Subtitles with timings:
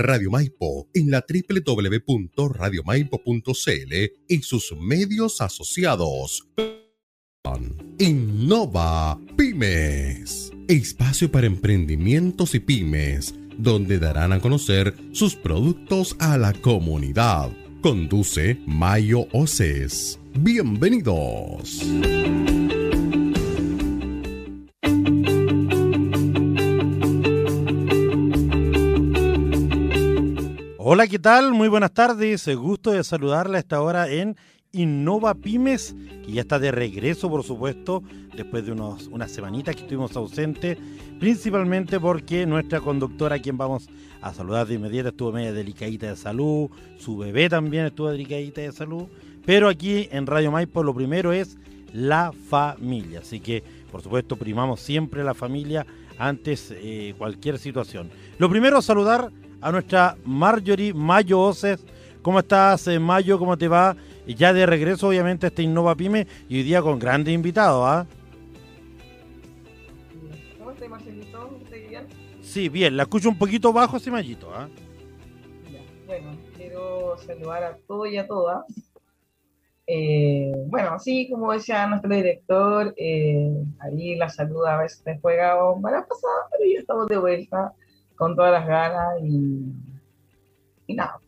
[0.00, 3.94] Radio Maipo en la www.radiomaipo.cl
[4.28, 6.46] y sus medios asociados.
[7.98, 10.52] Innova Pymes.
[10.68, 17.50] Espacio para emprendimientos y pymes, donde darán a conocer sus productos a la comunidad.
[17.82, 20.18] Conduce Mayo Oces.
[20.34, 21.80] Bienvenidos.
[31.00, 31.54] Hola, ¿qué tal?
[31.54, 32.46] Muy buenas tardes.
[32.54, 34.36] Gusto de saludarle a esta hora en
[34.72, 38.02] Innova Pymes, que ya está de regreso, por supuesto,
[38.36, 40.76] después de unos, unas semanitas que estuvimos ausentes,
[41.18, 43.88] principalmente porque nuestra conductora, a quien vamos
[44.20, 46.68] a saludar de inmediato, estuvo media delicadita de salud,
[46.98, 49.04] su bebé también estuvo delicadita de salud,
[49.46, 51.56] pero aquí en Radio Maipo lo primero es
[51.94, 55.86] la familia, así que, por supuesto, primamos siempre la familia
[56.18, 58.10] antes eh, cualquier situación.
[58.36, 61.84] Lo primero, saludar a nuestra Marjorie Mayo Oces.
[62.22, 63.38] ¿Cómo estás, eh, Mayo?
[63.38, 63.96] ¿Cómo te va?
[64.26, 68.06] Ya de regreso, obviamente, a este Innova Pyme y hoy día con grandes invitados, ¿ah?
[70.58, 71.58] ¿Cómo estás, Marcelito?
[71.64, 72.06] ¿Estás bien?
[72.42, 74.68] Sí, bien, la escucho un poquito bajo ese Mayito, ¿ah?
[76.06, 78.64] Bueno, quiero saludar a todos y a todas.
[79.86, 85.56] Eh, bueno, sí, como decía nuestro director, eh, ahí la salud a veces te juega
[85.82, 87.72] para pasar, pero ya estamos de vuelta
[88.20, 89.64] con todas las ganas y,
[90.88, 91.18] y nada.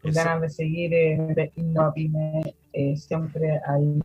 [0.00, 0.18] Con Eso.
[0.24, 4.00] ganas de seguir en Innovapime, eh, siempre hay,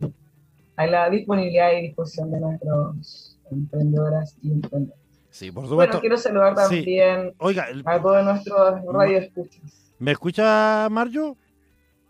[0.75, 4.99] hay la disponibilidad y disposición de nuestros emprendedoras y emprendedores.
[5.29, 5.99] Sí, por Bueno, supuesto.
[6.01, 6.75] quiero saludar Sí.
[6.75, 9.93] también Oiga, el- a todos nuestros radioescuchas.
[9.99, 11.37] ¿me escucha Marjo?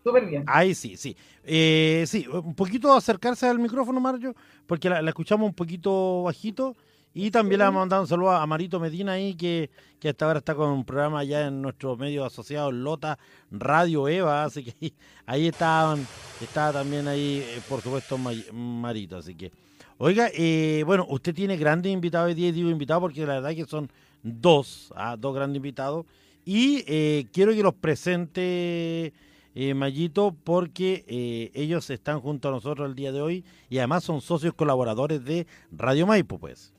[0.02, 0.44] Súper bien.
[0.46, 1.16] Ahí sí, sí.
[1.44, 4.34] Eh, sí, un poquito acercarse al micrófono, Marjo,
[4.66, 6.74] porque la, la escuchamos un poquito bajito.
[7.12, 10.26] Y también le vamos a mandar un saludo a Marito Medina ahí, que, que hasta
[10.26, 13.18] ahora está con un programa allá en nuestro medio asociado Lota
[13.50, 14.94] Radio Eva, así que ahí,
[15.26, 16.06] ahí estaban,
[16.40, 19.50] estaba también ahí, eh, por supuesto, Marito, así que.
[19.98, 23.66] Oiga, eh, bueno, usted tiene grandes invitados hoy día, digo invitados porque la verdad que
[23.66, 23.90] son
[24.22, 26.06] dos, ah, dos grandes invitados.
[26.44, 29.12] Y eh, quiero que los presente
[29.54, 34.04] eh, Mayito, porque eh, ellos están junto a nosotros el día de hoy y además
[34.04, 36.72] son socios colaboradores de Radio Maipo, pues.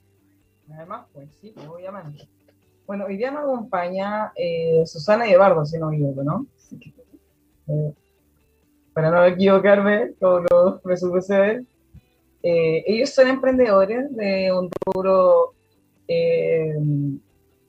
[0.75, 2.27] Además, pues sí, pues, obviamente.
[2.85, 6.45] Bueno, hoy día me acompaña eh, Susana y Eduardo, si no me equivoco, ¿no?
[7.67, 7.93] Eh,
[8.93, 11.65] para no equivocarme, como lo me sucede,
[12.43, 15.53] eh, ellos son emprendedores de un rubro
[16.07, 16.73] eh,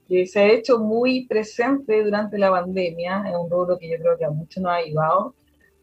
[0.07, 4.17] que se ha hecho muy presente durante la pandemia, es un rubro que yo creo
[4.17, 5.35] que a muchos nos ha ayudado,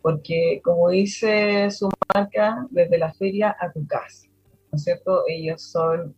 [0.03, 4.27] porque como dice su marca, desde la feria a tu casa,
[4.71, 5.23] ¿no es cierto?
[5.29, 6.15] Ellos son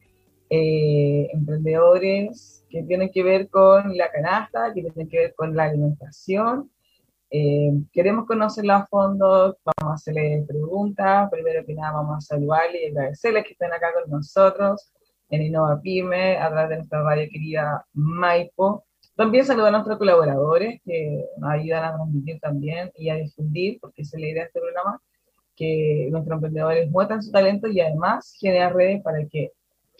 [0.54, 5.64] eh, emprendedores que tienen que ver con la canasta, que tienen que ver con la
[5.64, 6.70] alimentación.
[7.30, 11.30] Eh, queremos conocerla a fondo, vamos a hacerle preguntas.
[11.30, 14.92] Primero que nada, vamos a saludarle y agradecerles que estén acá con nosotros
[15.30, 18.84] en Innova Pyme, a través de nuestra radio querida Maipo.
[19.16, 24.02] También saludar a nuestros colaboradores que nos ayudan a transmitir también y a difundir, porque
[24.02, 25.00] es la idea de este programa,
[25.56, 29.52] que nuestros emprendedores muestran su talento y además generar redes para que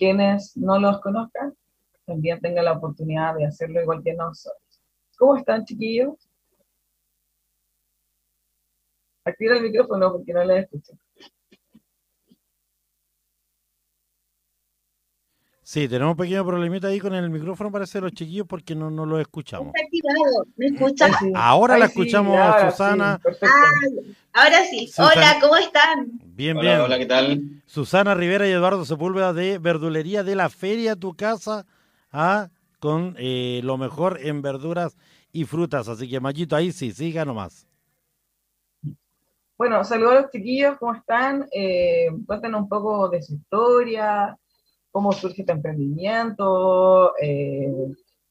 [0.03, 1.55] quienes no los conozcan
[2.05, 4.83] también tengan la oportunidad de hacerlo igual que nosotros.
[5.17, 6.29] ¿Cómo están, chiquillos?
[9.25, 10.95] Activa el micrófono porque no les escucho.
[15.73, 18.91] Sí, tenemos un pequeño problemita ahí con el micrófono, parece, de los chiquillos, porque no,
[18.91, 19.69] no lo escuchamos.
[19.69, 20.47] Está activado.
[20.57, 21.17] ¿Me escuchas?
[21.35, 23.21] Ahora Ay, la sí, escuchamos, ahora Susana.
[23.25, 23.47] sí.
[23.47, 23.71] Ah,
[24.35, 24.87] ahora sí.
[24.89, 25.11] Susana.
[25.13, 26.11] Hola, ¿cómo están?
[26.27, 26.81] Bien, Hola, bien.
[26.83, 27.63] hola, ¿qué tal?
[27.65, 31.65] Susana Rivera y Eduardo Sepúlveda de Verdulería de la Feria Tu Casa,
[32.13, 34.99] ah, con eh, lo mejor en verduras
[35.33, 35.89] y frutas.
[35.89, 37.67] Así que, Mayito, ahí sí, siga nomás.
[39.57, 41.49] Bueno, saludos a los chiquillos, ¿cómo están?
[41.51, 44.37] Eh, cuéntanos un poco de su historia,
[44.93, 47.67] cómo surge este emprendimiento, eh,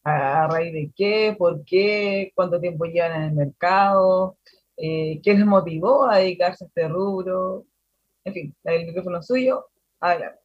[0.04, 4.38] a, a raíz de qué, por qué, cuánto tiempo llevan en el mercado,
[4.78, 7.66] eh, qué les motivó a dedicarse a este rubro.
[8.24, 9.68] En fin, el micrófono es suyo.
[10.00, 10.40] Adelante.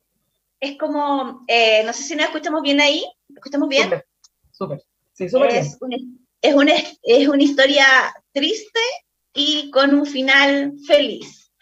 [0.59, 3.05] Es como, eh, no sé si nos escuchamos bien ahí.
[3.29, 3.85] ¿Nos escuchamos bien?
[3.85, 4.07] Súper,
[4.51, 4.83] súper.
[5.13, 5.65] Sí, súper bien.
[5.65, 5.97] es, una,
[6.43, 7.87] es, una, es una historia
[8.33, 8.81] triste
[9.35, 11.53] y con un final feliz.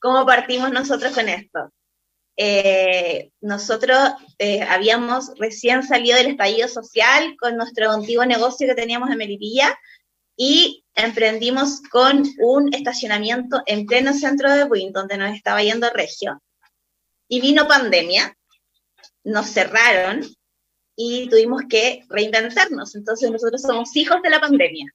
[0.00, 1.72] ¿Cómo partimos nosotros con esto?
[2.36, 3.98] Eh, nosotros
[4.38, 9.78] eh, habíamos recién salido del estallido social con nuestro antiguo negocio que teníamos en Melipilla
[10.36, 16.42] y emprendimos con un estacionamiento en pleno centro de Buin, donde nos estaba yendo regio.
[17.28, 18.36] Y vino pandemia,
[19.24, 20.22] nos cerraron
[20.96, 22.94] y tuvimos que reinventarnos.
[22.94, 24.86] Entonces nosotros somos hijos de la pandemia,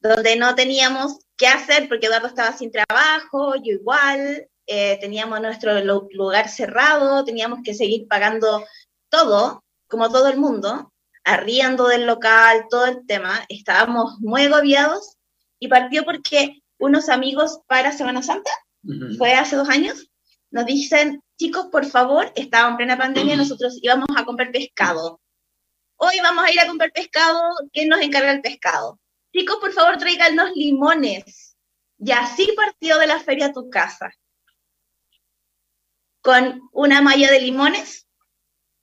[0.00, 5.72] donde no teníamos qué hacer porque Eduardo estaba sin trabajo, yo igual, eh, teníamos nuestro
[6.12, 8.64] lugar cerrado, teníamos que seguir pagando
[9.08, 10.92] todo, como todo el mundo,
[11.24, 15.16] arriendo del local, todo el tema, estábamos muy agobiados
[15.58, 18.50] y partió porque unos amigos para Semana Santa,
[19.18, 20.08] fue hace dos años,
[20.50, 25.20] nos dicen, chicos, por favor, estaba en plena pandemia, nosotros íbamos a comprar pescado.
[25.96, 27.40] Hoy vamos a ir a comprar pescado,
[27.72, 29.00] ¿quién nos encarga el pescado?
[29.32, 31.56] Chicos, por favor, tráiganos limones.
[31.98, 34.10] Y así partió de la feria a tu casa.
[36.26, 38.08] Con una malla de limones,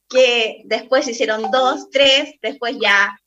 [0.08, 3.20] que después hicieron dos, tres, después ya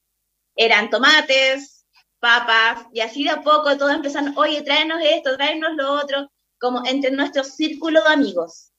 [0.56, 1.84] eran tomates,
[2.18, 6.80] papas, y así de a poco todos empezaron, oye, tráenos esto, tráenos lo otro, como
[6.86, 8.72] entre nuestro círculo de amigos.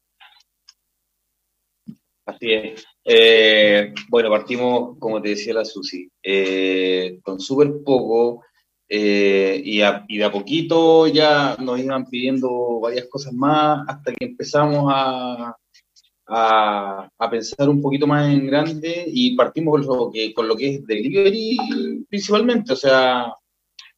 [2.26, 2.84] Así es.
[3.06, 8.44] Eh, bueno, partimos, como te decía la Susi, eh, con súper poco
[8.90, 9.78] eh, y,
[10.18, 15.56] de a poquito ya nos iban pidiendo varias cosas más hasta que empezamos a,
[16.28, 20.76] a, pensar un poquito más en grande y partimos con lo que, con lo que
[20.76, 23.34] es delivery principalmente, o sea,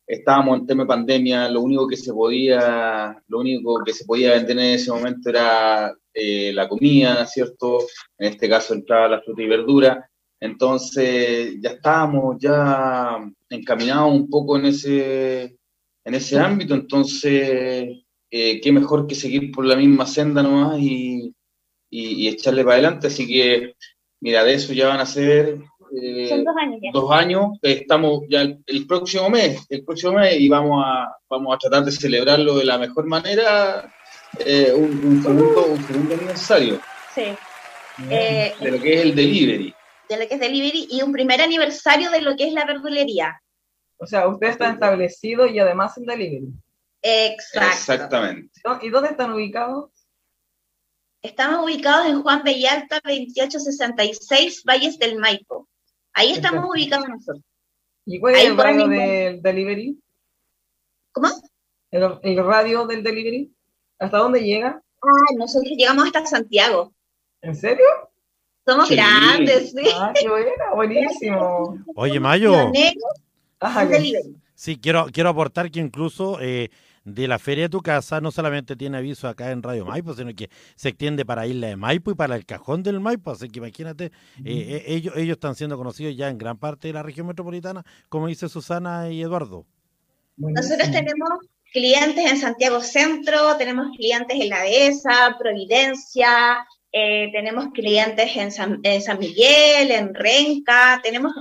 [0.10, 4.34] estábamos en tema de pandemia, lo único que se podía, lo único que se podía
[4.34, 7.80] vender en ese momento era eh, la comida, ¿cierto?
[8.18, 10.09] En este caso entraba la fruta y verdura.
[10.40, 13.18] Entonces ya estábamos ya
[13.50, 15.58] encaminados un poco en ese,
[16.06, 21.34] en ese ámbito, entonces eh, qué mejor que seguir por la misma senda nomás y,
[21.90, 23.08] y, echarle para adelante.
[23.08, 23.74] Así que,
[24.22, 25.60] mira, de eso ya van a ser
[26.02, 26.80] eh, dos años.
[26.94, 31.58] Dos años, estamos ya el, próximo mes, el próximo mes y vamos a, vamos a
[31.58, 33.94] tratar de celebrarlo de la mejor manera,
[34.46, 36.80] eh, un, segundo, un segundo aniversario.
[37.14, 37.36] Sí.
[38.08, 39.74] de lo que es el delivery.
[40.10, 43.42] De lo que es delivery y un primer aniversario de lo que es la verdulería.
[43.98, 46.54] O sea, usted está establecido y además en delivery.
[47.02, 47.68] Exacto.
[47.68, 48.62] Exactamente.
[48.82, 49.92] ¿Y dónde están ubicados?
[51.22, 55.68] Estamos ubicados en Juan Bellalta 2866, Valles del Maipo.
[56.14, 57.44] Ahí estamos ubicados nosotros.
[58.06, 60.02] ¿Y cuál es el radio del delivery?
[61.12, 61.30] ¿Cómo?
[61.92, 63.54] ¿El, radio del delivery?
[64.00, 64.82] ¿Hasta dónde llega?
[65.02, 66.94] Ah, nosotros llegamos hasta Santiago.
[67.42, 67.86] ¿En serio?
[68.70, 69.90] Somos grandes, sí.
[69.96, 71.78] Ah, qué bueno, buenísimo.
[71.96, 72.72] Oye, Mayo.
[73.60, 73.88] Ajá,
[74.54, 76.70] sí, quiero, quiero aportar que incluso eh,
[77.04, 80.36] de la Feria de tu Casa no solamente tiene aviso acá en Radio Maipo, sino
[80.36, 83.32] que se extiende para Isla de Maipo y para el Cajón del Maipo.
[83.32, 84.12] Así que imagínate, eh,
[84.46, 88.28] eh, ellos, ellos están siendo conocidos ya en gran parte de la región metropolitana, como
[88.28, 89.66] dice Susana y Eduardo.
[90.38, 91.30] Nosotros tenemos
[91.74, 98.80] clientes en Santiago Centro, tenemos clientes en La Dehesa, Providencia, eh, tenemos clientes en San,
[98.84, 101.34] en San, Miguel, en Renca, tenemos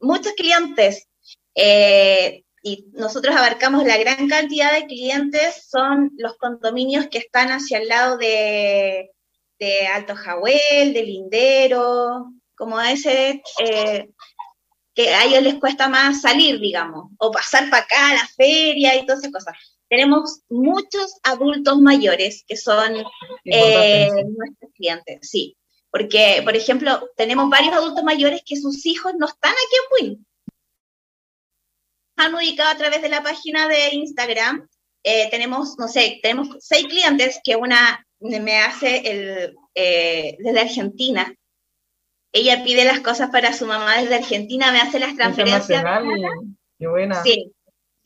[0.00, 1.06] muchos clientes.
[1.54, 7.78] Eh, y nosotros abarcamos la gran cantidad de clientes, son los condominios que están hacia
[7.78, 9.12] el lado de,
[9.94, 14.08] Alto Jahuel, de Lindero, como ese, eh,
[14.94, 18.96] que a ellos les cuesta más salir, digamos, o pasar para acá a la feria
[18.96, 19.75] y todas esas cosas.
[19.88, 22.96] Tenemos muchos adultos mayores que son
[23.44, 25.56] eh, nuestros clientes, sí.
[25.90, 30.26] Porque, por ejemplo, tenemos varios adultos mayores que sus hijos no están aquí en Wynn
[32.16, 34.66] han ubicado a través de la página de Instagram.
[35.04, 41.32] Eh, tenemos, no sé, tenemos seis clientes que una me hace el, eh, desde Argentina.
[42.32, 45.84] Ella pide las cosas para su mamá desde Argentina, me hace las transferencias.
[46.78, 47.22] Qué buena.
[47.22, 47.52] Sí.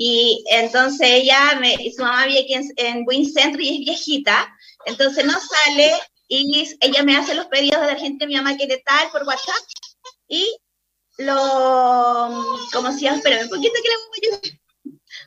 [0.02, 4.50] Y entonces ella, me, su mamá vive aquí en, en Win Centro y es viejita,
[4.86, 5.92] entonces no sale
[6.26, 9.62] y ella me hace los pedidos de Argentina, mi mamá quiere tal por WhatsApp.
[10.26, 10.56] Y
[11.18, 14.59] lo, como si, espérame un poquito que la voy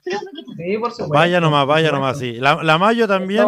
[0.04, 1.08] Sí, por supuesto.
[1.10, 2.34] Vaya nomás, vaya nomás, sí.
[2.34, 3.48] La, la Mayo también,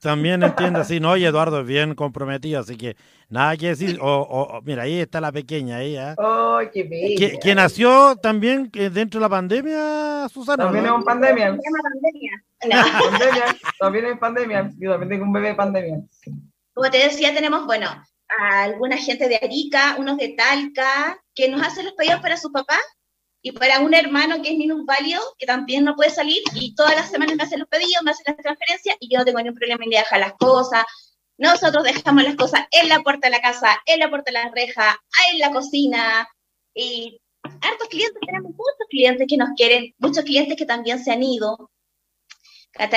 [0.00, 2.96] también entiende así, no, y Eduardo es bien comprometido, así que
[3.30, 3.98] nada que decir.
[4.00, 6.14] O, o mira, ahí está la pequeña, ella.
[6.18, 7.38] Oh, qué bella.
[7.40, 10.64] Que, nació también eh, dentro de la pandemia, Susana.
[10.64, 11.56] También es un pandemia.
[12.60, 13.56] pandemia.
[13.78, 14.70] También es pandemia.
[14.78, 16.02] Yo también tengo un bebé pandemia.
[16.74, 21.62] Como te decía, tenemos, bueno, a alguna gente de Arica, unos de Talca, que nos
[21.62, 22.78] hacen los pedidos para su papá
[23.42, 27.10] y para un hermano que es minusválido, que también no puede salir, y todas las
[27.10, 29.82] semanas me hacen los pedidos, me hacen las transferencias, y yo no tengo ningún problema
[29.84, 30.84] en dejar las cosas.
[31.38, 34.50] Nosotros dejamos las cosas en la puerta de la casa, en la puerta de la
[34.50, 34.96] reja,
[35.32, 36.28] en la cocina,
[36.72, 41.22] y hartos clientes, tenemos muchos clientes que nos quieren, muchos clientes que también se han
[41.22, 41.70] ido.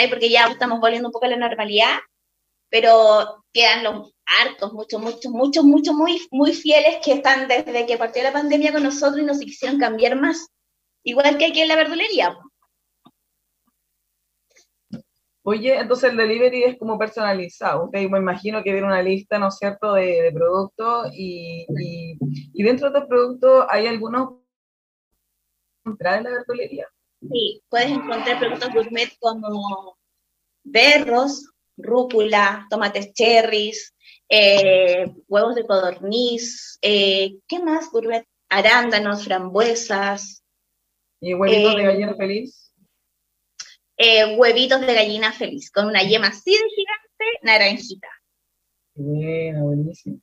[0.09, 1.97] Porque ya estamos volviendo un poco a la normalidad,
[2.69, 7.97] pero quedan los hartos, muchos, muchos, muchos, muchos, muy, muy fieles que están desde que
[7.97, 10.47] partió la pandemia con nosotros y nos quisieron cambiar más.
[11.03, 12.37] Igual que aquí en la verdulería.
[15.47, 17.85] Oye, entonces el delivery es como personalizado.
[17.85, 21.67] Usted me imagino que viene una lista, ¿no es cierto?, de, productos y,
[22.51, 24.39] y, dentro de estos productos hay algunos
[25.85, 26.87] encontrar en la verdulería.
[27.21, 29.97] Sí, puedes encontrar productos gourmet como
[30.63, 33.95] berros, rúcula, tomates cherries,
[34.29, 38.25] eh, huevos de codorniz, eh, ¿qué más gourmet?
[38.49, 40.43] Arándanos, frambuesas.
[41.21, 42.61] ¿Y huevitos de eh, gallina feliz?
[44.37, 48.09] huevitos de gallina feliz, con una yema así de gigante, naranjita.
[48.93, 50.19] Bueno, buenísimo.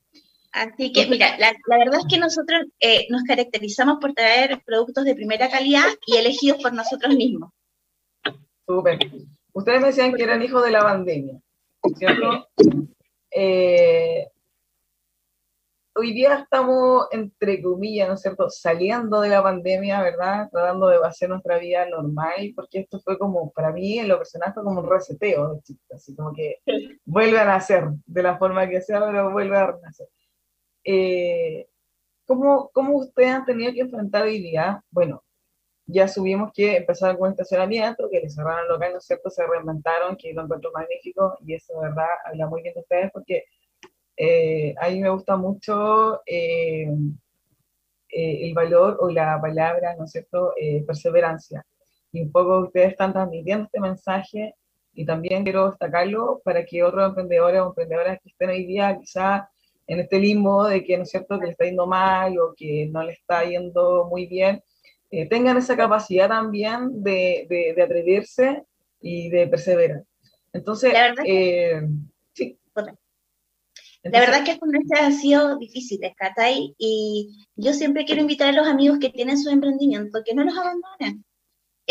[0.53, 2.67] Así que, mira, la, verdad es que nosotros
[3.09, 7.51] nos caracterizamos por traer productos de primera calidad y elegidos por nosotros mismos.
[8.67, 8.99] Súper.
[9.55, 11.41] Ustedes me decían que eran hijos de la pandemia,
[11.97, 12.49] ¿cierto?
[13.31, 14.29] Eh,
[15.95, 20.49] hoy día estamos, entre comillas, ¿no es cierto?, saliendo de la pandemia, ¿verdad?
[20.51, 24.53] Tratando de hacer nuestra vida normal, porque esto fue como, para mí, en lo personal,
[24.55, 25.61] fue como un reseteo
[25.95, 26.57] así como que
[27.05, 30.09] vuelve a nacer, de la forma que sea, pero vuelve a nacer.
[30.85, 31.69] Eh,
[32.27, 34.83] ¿cómo, ¿Cómo ustedes han tenido que enfrentar hoy día?
[34.91, 35.23] Bueno,
[35.87, 39.31] ya subimos que empezaron con estacionamiento, que les cerraron local, ¿no es cierto?
[39.31, 42.07] Se reinventaron, que lo encuentro magnífico, y eso, ¿verdad?
[42.25, 43.45] Habla muy bien de ustedes, porque
[44.17, 46.87] eh, a mí me gusta mucho eh,
[48.09, 50.55] eh, el valor o la palabra, ¿no es cierto?,
[50.87, 51.65] perseverancia.
[52.12, 54.55] Y un poco ustedes están transmitiendo este mensaje
[54.93, 59.49] y también quiero destacarlo para que otros emprendedores o emprendedoras que estén hoy día quizá
[59.87, 62.89] en este limbo de que, ¿no es cierto?, que le está yendo mal o que
[62.93, 64.62] no le está yendo muy bien,
[65.28, 68.64] tengan esa capacidad también de, de, atreverse
[69.00, 70.04] y de perseverar.
[70.52, 70.92] Entonces,
[72.33, 72.59] sí.
[74.04, 78.49] La verdad es que estos meses han sido difíciles, Katay, y yo siempre quiero invitar
[78.49, 81.25] a los amigos que tienen su emprendimiento que no los abandonen.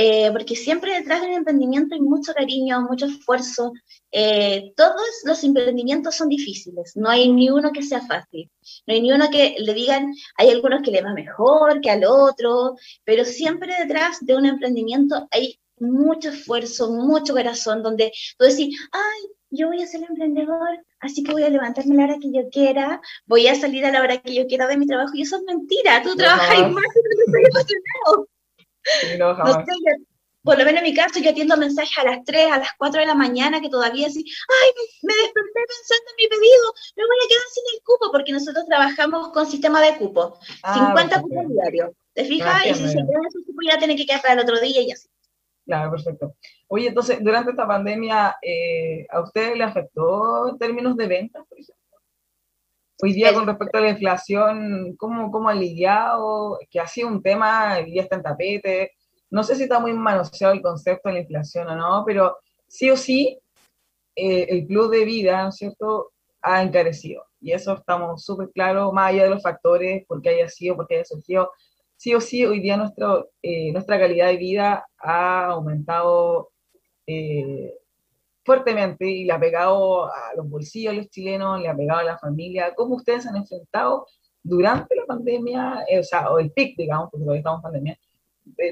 [0.03, 3.71] Eh, porque siempre detrás de un emprendimiento hay mucho cariño, mucho esfuerzo.
[4.11, 8.49] Eh, todos los emprendimientos son difíciles, no hay ni uno que sea fácil,
[8.87, 12.03] no hay ni uno que le digan, hay algunos que le va mejor que al
[12.03, 18.75] otro, pero siempre detrás de un emprendimiento hay mucho esfuerzo, mucho corazón, donde tú decís,
[18.91, 22.31] ay, yo voy a ser emprendedor, así que voy a levantarme a la hora que
[22.33, 25.21] yo quiera, voy a salir a la hora que yo quiera de mi trabajo, y
[25.21, 27.01] eso es mentira, tú trabajas más que
[28.15, 28.27] lo
[28.83, 29.57] sí, no, jamás.
[29.57, 30.05] No sé,
[30.43, 33.01] por lo menos en mi caso, yo atiendo mensajes a las 3, a las 4
[33.01, 34.71] de la mañana, que todavía así, ay,
[35.03, 38.65] me desperté pensando en mi pedido, me voy a quedar sin el cupo, porque nosotros
[38.65, 40.39] trabajamos con sistema de cupo,
[40.73, 42.65] 50 ah, cupos diarios, ¿te fijas?
[42.65, 44.91] y si se queda ese cupo ya tiene que quedar para el otro día y
[44.91, 45.07] así.
[45.65, 46.35] Claro, perfecto.
[46.67, 51.59] Oye, entonces, durante esta pandemia, eh, ¿a usted le afectó en términos de ventas, por
[51.59, 51.80] ejemplo?
[53.03, 56.59] Hoy día, con respecto a la inflación, ¿cómo, cómo ha lidiado?
[56.69, 58.91] Que ha sido un tema, hoy día está en tapete.
[59.31, 62.91] No sé si está muy manoseado el concepto de la inflación o no, pero sí
[62.91, 63.39] o sí,
[64.15, 66.11] eh, el plus de vida, ¿no es cierto?,
[66.43, 67.25] ha encarecido.
[67.39, 70.87] Y eso estamos súper claros, más allá de los factores, por qué haya sido, por
[70.87, 71.51] qué haya surgido
[72.01, 76.49] sí o sí hoy día nuestro, eh, nuestra calidad de vida ha aumentado
[77.05, 77.75] eh,
[78.43, 82.03] fuertemente y le ha pegado a los bolsillos de los chilenos, le ha pegado a
[82.03, 82.73] la familia.
[82.75, 84.07] ¿Cómo ustedes han enfrentado
[84.43, 87.99] durante la pandemia, eh, o sea, o el pic, digamos, porque todavía estamos en pandemia,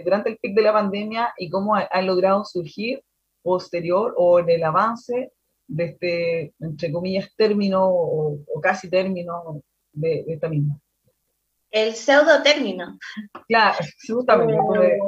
[0.04, 3.04] durante el pic de la pandemia y cómo han logrado surgir
[3.44, 5.32] posterior o en el avance
[5.68, 9.62] de este, entre comillas, término o, casi término
[9.94, 10.80] de esta misma?
[11.72, 12.98] el pseudo término.
[13.48, 14.88] Claro, justamente.
[14.88, 15.00] Eh,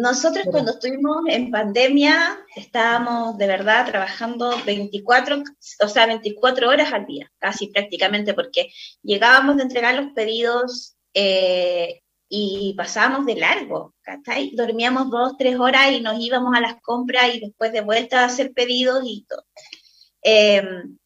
[0.00, 5.42] nosotros cuando estuvimos en pandemia estábamos de verdad trabajando 24,
[5.82, 8.70] o sea, 24 horas al día, casi prácticamente, porque
[9.02, 14.52] llegábamos de entregar los pedidos eh, y pasábamos de largo, ¿cachai?
[14.54, 18.26] Dormíamos dos, tres horas y nos íbamos a las compras y después de vuelta a
[18.26, 19.44] hacer pedidos y todo.
[20.22, 20.98] Em,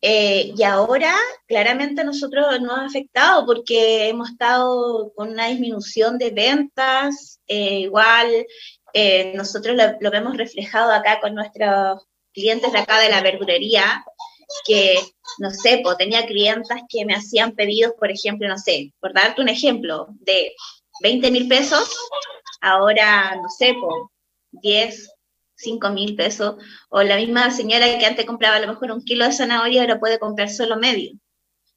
[0.00, 1.14] eh, y ahora,
[1.46, 7.40] claramente, nosotros nos ha afectado porque hemos estado con una disminución de ventas.
[7.46, 8.46] Eh, igual,
[8.92, 14.04] eh, nosotros lo, vemos reflejado acá con nuestros clientes de acá de la verdurería,
[14.66, 14.98] que,
[15.38, 19.48] no sé, tenía clientas que me hacían pedidos, por ejemplo, no sé, por darte un
[19.48, 20.54] ejemplo, de
[21.02, 21.96] 20 mil pesos,
[22.60, 23.94] ahora, no sé, pues,
[24.52, 25.17] 10,
[25.58, 26.56] 5 mil pesos,
[26.88, 30.00] o la misma señora que antes compraba a lo mejor un kilo de zanahoria ahora
[30.00, 31.12] puede comprar solo medio,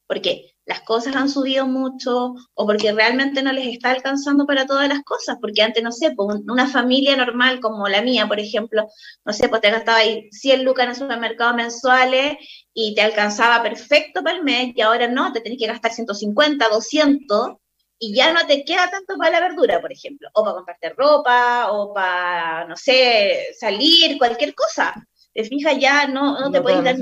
[0.07, 4.87] porque las cosas han subido mucho o porque realmente no les está alcanzando para todas
[4.87, 8.87] las cosas, porque antes, no sé, pues una familia normal como la mía, por ejemplo,
[9.25, 12.37] no sé, pues te gastaba ahí 100 lucas en el supermercado mensuales
[12.73, 16.69] y te alcanzaba perfecto para el mes y ahora no, te tenés que gastar 150,
[16.69, 17.57] 200
[18.03, 21.71] y ya no te queda tanto para la verdura, por ejemplo, o para comprarte ropa,
[21.71, 25.07] o para, no sé, salir, cualquier cosa.
[25.35, 26.95] Te fijas, ya no, no te puedes dar...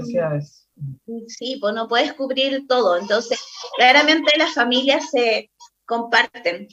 [1.28, 2.98] Sí, pues no puedes cubrir todo.
[2.98, 3.40] Entonces,
[3.78, 5.50] claramente las familias se
[5.86, 6.68] comparten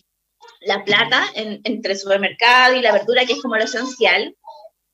[0.60, 4.36] la plata entre el supermercado y la verdura, que es como lo esencial.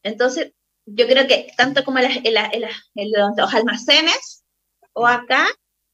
[0.03, 0.53] Entonces,
[0.85, 4.45] yo creo que tanto como en, los almacenes
[4.93, 5.47] o acá,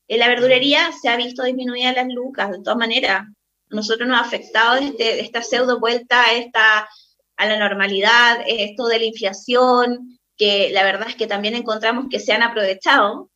[0.09, 3.27] en la verdurería se ha visto disminuida las lucas, de todas maneras.
[3.69, 6.89] Nosotros nos ha afectado este, esta pseudo vuelta a, esta,
[7.37, 12.21] a la normalidad, esto de la inflación, que la verdad es que también encontramos que
[12.21, 13.31] se han aprovechado,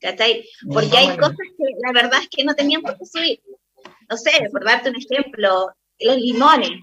[0.00, 0.44] ¿cachai?
[0.72, 3.40] Porque hay cosas que la verdad es que no tenían por qué subir.
[4.08, 6.80] No sé, por darte un ejemplo, los limones,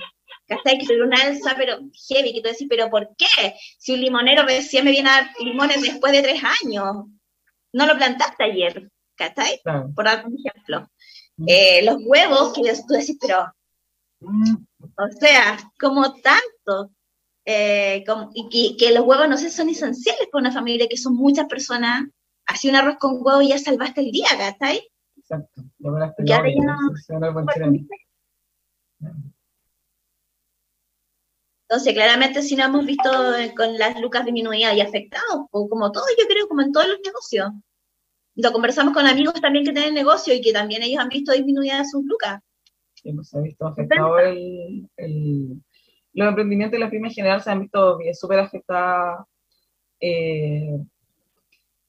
[0.47, 0.79] ¿cachai?
[0.79, 1.79] Que una alza, pero
[2.09, 3.55] heavy, que tú decís, pero ¿por qué?
[3.79, 7.05] Si un limonero recién me viene a dar limones después de tres años,
[7.75, 9.59] no lo plantaste ayer, ¿cachai?
[9.93, 10.89] Por darte un ejemplo.
[11.45, 13.53] Eh, los huevos, que tú decís, pero,
[14.21, 16.91] o sea, como tanto,
[17.43, 21.47] eh, y que, los huevos, no sé, son esenciales para una familia, que son muchas
[21.47, 22.05] personas.
[22.45, 24.87] Así un arroz con huevo y ya salvaste el día, ¿cachai?
[25.17, 25.63] Exacto.
[26.23, 26.41] Ya
[31.75, 36.05] Entonces, claramente si no hemos visto eh, con las lucas disminuidas y afectados, como todo,
[36.17, 37.51] yo creo, como en todos los negocios.
[38.35, 41.91] Lo conversamos con amigos también que tienen negocio y que también ellos han visto disminuidas
[41.91, 42.39] sus lucas.
[42.93, 44.87] Sí, pues ha visto afectado el,
[46.13, 49.25] los emprendimientos y las pymes en general se han visto súper afectadas.
[49.99, 50.79] Eh,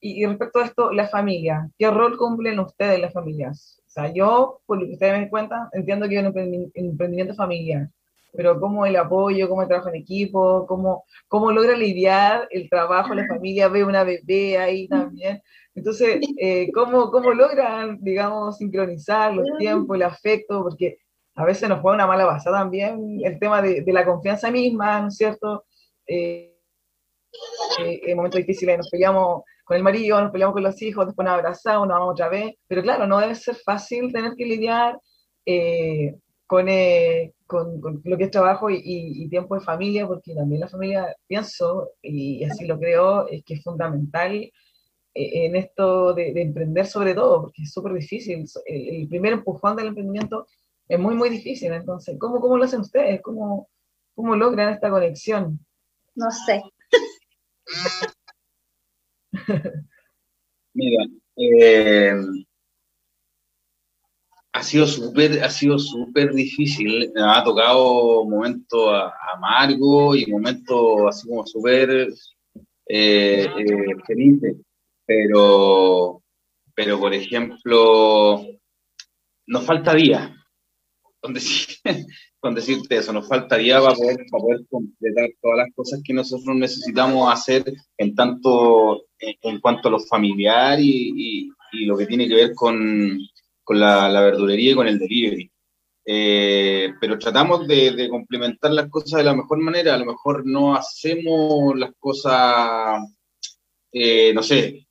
[0.01, 3.81] y, respecto a esto, la familia, ¿qué rol cumplen ustedes las familias?
[3.87, 7.89] O sea, yo, por lo que ustedes me cuentan, entiendo que es un emprendimiento familiar,
[8.37, 13.15] pero cómo el apoyo, cómo el trabajo en equipo, cómo, cómo logra lidiar el trabajo,
[13.15, 15.41] la familia ve una bebé ahí también.
[15.75, 20.63] Entonces, eh, ¿cómo, ¿cómo logran, digamos, sincronizar los tiempos, el afecto?
[20.63, 20.99] Porque
[21.35, 25.09] a veces nos juega una mala pasada también el tema de, la confianza misma, ¿no
[25.09, 25.65] es cierto?
[26.07, 26.57] Eh,
[27.79, 31.25] eh, en momentos difíciles nos peleamos con el marido, nos peleamos con los hijos, después
[31.27, 34.99] nos abrazamos, nos vamos otra vez, pero claro, no debe ser fácil tener que lidiar
[35.45, 36.15] eh,
[36.47, 36.67] con,
[37.47, 42.45] con, lo que es trabajo y, tiempo de familia, porque también la familia, pienso, y
[42.45, 44.53] así lo creo, es que es fundamental
[45.15, 48.45] en esto de, emprender sobre todo, porque es súper difícil.
[48.67, 50.47] el primer empujón del emprendimiento
[50.89, 51.73] es muy, muy difícil.
[51.73, 53.21] Entonces, ¿cómo, cómo lo hacen ustedes?
[53.23, 53.69] ¿Cómo,
[54.15, 55.59] cómo logran esta conexión?
[56.15, 56.63] No sé.
[60.75, 61.05] Mira,
[61.37, 62.15] eh,
[64.57, 67.13] ha sido súper, ha sido súper difícil.
[67.15, 68.91] Ha tocado momentos
[69.35, 72.09] amargos y momentos así como súper
[72.89, 74.57] eh, eh, felices.
[75.05, 76.23] Pero,
[76.75, 78.47] pero, por ejemplo,
[79.47, 80.35] nos falta día
[81.21, 81.35] con,
[82.55, 87.63] decirte eso, nos para poder, para poder completar todas las cosas que nosotros necesitamos hacer
[87.99, 93.19] en tanto en, cuanto a lo familiar y, y, lo que tiene que ver con,
[93.67, 95.51] con la, verdulería y con el delivery.
[96.07, 99.95] Eh, pero tratamos de, complementar las cosas de la mejor manera.
[99.95, 103.03] A lo mejor no hacemos las cosas,
[103.93, 104.87] eh, no sé,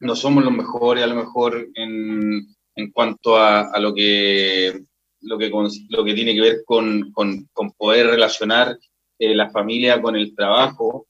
[0.00, 4.82] no somos los mejores a lo mejor en, en cuanto a, lo que
[5.22, 5.50] lo que,
[5.88, 8.78] lo que tiene que ver con, con, poder relacionar
[9.18, 11.06] eh, la familia con el trabajo,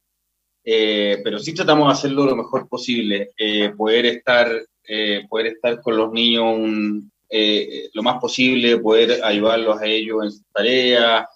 [0.65, 3.31] eh, pero sí tratamos de hacerlo lo mejor posible,
[3.77, 4.49] poder, estar,
[5.29, 7.05] poder estar con los niños
[7.95, 11.27] lo más posible, poder ayudarlos a ellos en sus tareas.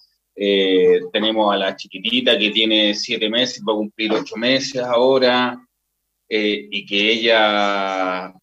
[1.12, 5.58] tenemos a la chiquitita que tiene siete meses, va a cumplir ocho meses ahora,
[6.28, 8.34] y que ella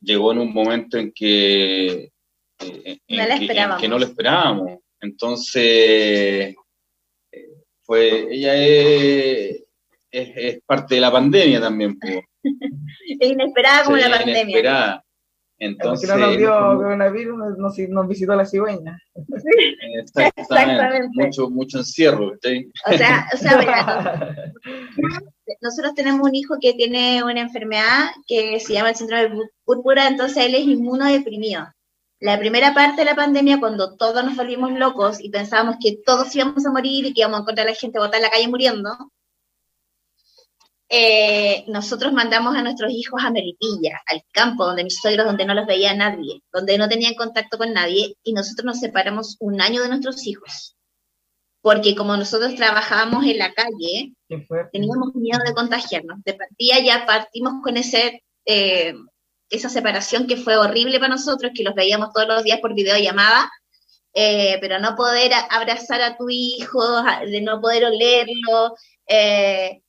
[0.00, 2.12] llegó en un momento en que
[2.60, 4.78] eh, no que, no lo esperábamos.
[5.00, 6.54] Entonces,
[7.82, 9.62] fue, ella es,
[10.10, 11.98] es, parte de la pandemia también.
[13.20, 14.42] es inesperada como la pandemia.
[14.42, 15.04] Inesperada.
[15.58, 18.98] Entonces, no nos dio coronavirus, nos, nos, visitó la cigüeña.
[20.36, 21.08] Exactamente.
[21.12, 22.32] Mucho, mucho encierro.
[22.32, 24.36] O sea, o sea
[25.60, 30.08] nosotros tenemos un hijo que tiene una enfermedad que se llama el síndrome de púrpura,
[30.08, 31.66] entonces él es inmunodeprimido.
[32.20, 36.34] La primera parte de la pandemia, cuando todos nos volvimos locos y pensábamos que todos
[36.34, 38.48] íbamos a morir y que íbamos a encontrar a la gente botada en la calle
[38.48, 38.90] muriendo,
[40.88, 45.54] eh, nosotros mandamos a nuestros hijos a Melipilla, al campo, donde mis suegros, donde no
[45.54, 49.82] los veía nadie, donde no tenían contacto con nadie, y nosotros nos separamos un año
[49.82, 50.76] de nuestros hijos.
[51.62, 54.12] Porque como nosotros trabajábamos en la calle,
[54.72, 56.22] teníamos miedo de contagiarnos.
[56.22, 58.92] De partida ya partimos con ese, eh,
[59.48, 63.50] esa separación que fue horrible para nosotros, que los veíamos todos los días por videollamada,
[64.12, 68.74] eh, pero no poder abrazar a tu hijo, de no poder olerlo,
[69.08, 69.80] eh,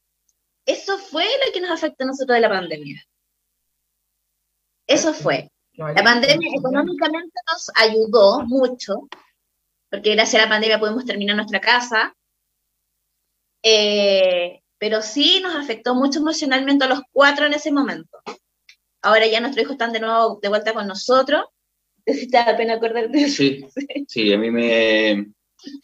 [0.66, 3.04] eso fue lo que nos afectó a nosotros de la pandemia.
[4.88, 5.52] Eso fue.
[5.74, 9.08] La pandemia económicamente nos ayudó mucho,
[9.90, 12.16] porque gracias a la pandemia pudimos terminar nuestra casa,
[13.62, 18.20] eh, pero sí nos afectó mucho emocionalmente a los cuatro en ese momento.
[19.02, 21.46] Ahora ya nuestros hijos están de nuevo de vuelta con nosotros.
[22.06, 23.28] ¿Te da pena acordarte?
[23.28, 23.66] Sí,
[24.08, 25.34] sí, a mí me,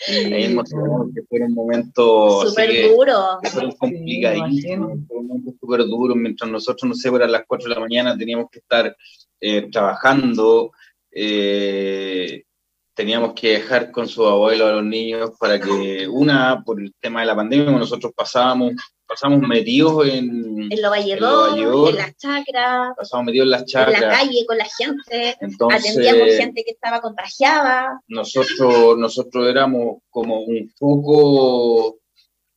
[0.08, 6.16] Ahí emocionó que fue un momento súper duro, súper complicadísimo, fue un momento súper duro,
[6.16, 8.96] mientras nosotros, no sé, a las 4 de la mañana teníamos que estar
[9.40, 10.72] eh, trabajando,
[11.12, 12.44] eh,
[12.94, 17.22] teníamos que dejar con su abuelo a los niños para que, una, por el tema
[17.22, 18.74] de la pandemia, nosotros pasábamos
[19.12, 24.16] pasamos metidos en, en Lo en, las chacras, pasamos metidos en las chacras, en la
[24.16, 25.38] calle con la gente,
[25.70, 28.02] atendíamos gente que estaba contagiada.
[28.08, 31.98] Nosotros, nosotros éramos como un foco,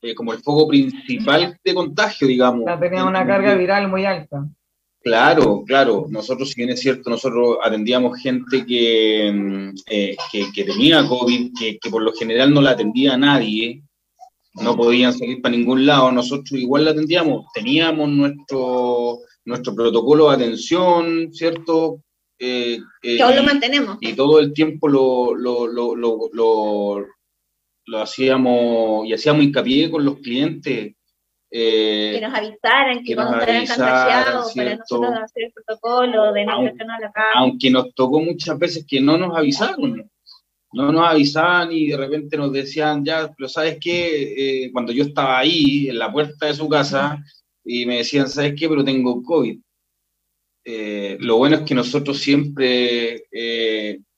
[0.01, 2.63] eh, como el foco principal de contagio, digamos.
[2.79, 4.45] teníamos una carga viral muy alta.
[5.05, 6.07] Claro, claro.
[6.09, 11.77] Nosotros, si bien es cierto, nosotros atendíamos gente que, mm, eh, que, tenía COVID, que,
[11.77, 13.83] que, por lo general no la atendía a nadie,
[14.55, 20.35] no podían salir para ningún lado, nosotros igual la atendíamos, teníamos nuestro, nuestro protocolo de
[20.37, 22.01] atención, ¿cierto?
[22.39, 23.97] Eh, eh lo mantenemos.
[24.01, 27.05] Y todo el tiempo lo, lo, lo, lo,
[27.85, 30.95] lo hacíamos y hacíamos hincapié con los clientes.
[31.57, 36.51] Eh, que nos avisaran, que, cuando estaban contagiados, para nosotros hacer el protocolo, de no
[36.51, 37.29] aunque, a la casa.
[37.35, 40.11] Aunque nos tocó muchas veces que no nos avisaron
[40.73, 44.65] no nos avisaban y de repente nos decían, ya, pero ¿sabes qué?
[44.65, 47.23] Eh, cuando yo estaba ahí, en la puerta de su casa,
[47.63, 48.67] y me decían, ¿sabes qué?
[48.67, 49.57] Pero tengo COVID.
[50.65, 53.23] Eh, lo bueno es que nosotros siempre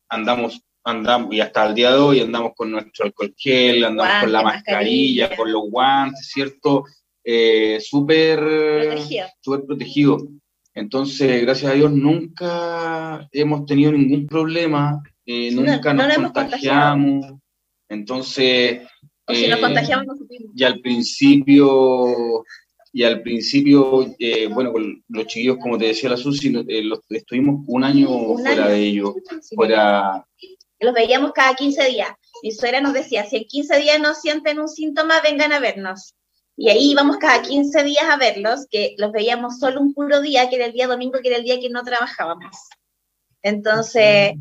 [0.10, 4.32] andamos, andamos, y hasta el día de hoy andamos con nuestro alcohol gel, andamos con
[4.32, 6.86] la mascarilla, con los guantes, ¿cierto?
[7.82, 9.28] Súper protegido.
[9.42, 10.18] Super protegido.
[10.74, 17.34] Entonces, gracias a Dios, nunca hemos tenido ningún problema eh, nunca nos contagiamos.
[17.90, 18.82] Entonces,
[19.28, 20.10] o si nos eh,
[20.56, 22.46] Y al principio,
[22.94, 27.66] y al principio, eh, bueno, con los chiquillos, como te decía la Susi, los, estuvimos
[27.68, 29.16] un año fuera de ellos.
[29.54, 30.26] fuera...
[30.80, 32.10] Los veíamos cada 15 días.
[32.42, 36.13] Mi suegra nos decía, si en 15 días no sienten un síntoma, vengan a vernos.
[36.58, 40.50] Y ahí íbamos cada 15 días a verlos, que los veíamos solo un puro día,
[40.50, 42.58] que era el día domingo, que era el día que no trabajábamos.
[43.43, 44.34] Entonces,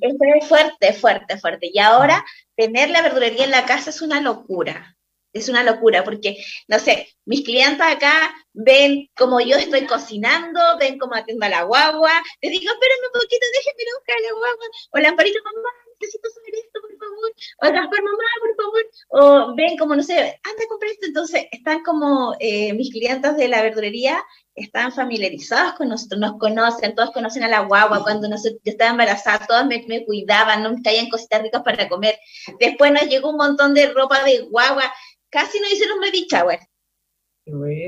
[0.00, 1.70] esto es fuerte, fuerte, fuerte.
[1.72, 2.24] Y ahora
[2.56, 4.96] tener la verdulería en la casa es una locura.
[5.32, 6.36] Es una locura porque,
[6.68, 11.62] no sé, mis clientes acá ven como yo estoy cocinando, ven cómo atiendo a la
[11.62, 12.12] guagua.
[12.42, 14.66] Les digo, espérame un poquito, déjenme buscar a la guagua.
[14.92, 17.30] O la amparito, mamá, necesito saber esto, por favor.
[17.62, 18.84] O Gaspar, mamá, por favor.
[19.08, 21.06] O ven como, no sé, anda a comprar esto.
[21.06, 24.22] Entonces, están como eh, mis clientes de la verdulería
[24.58, 28.34] están familiarizados con nosotros, nos conocen, todos conocen a la guagua, cuando yo
[28.64, 32.16] estaba embarazada, todos me, cuidaban, no me caían cositas ricas para comer.
[32.58, 34.84] Después nos llegó un montón de ropa de guagua,
[35.30, 36.58] casi nos hicieron un baby shower.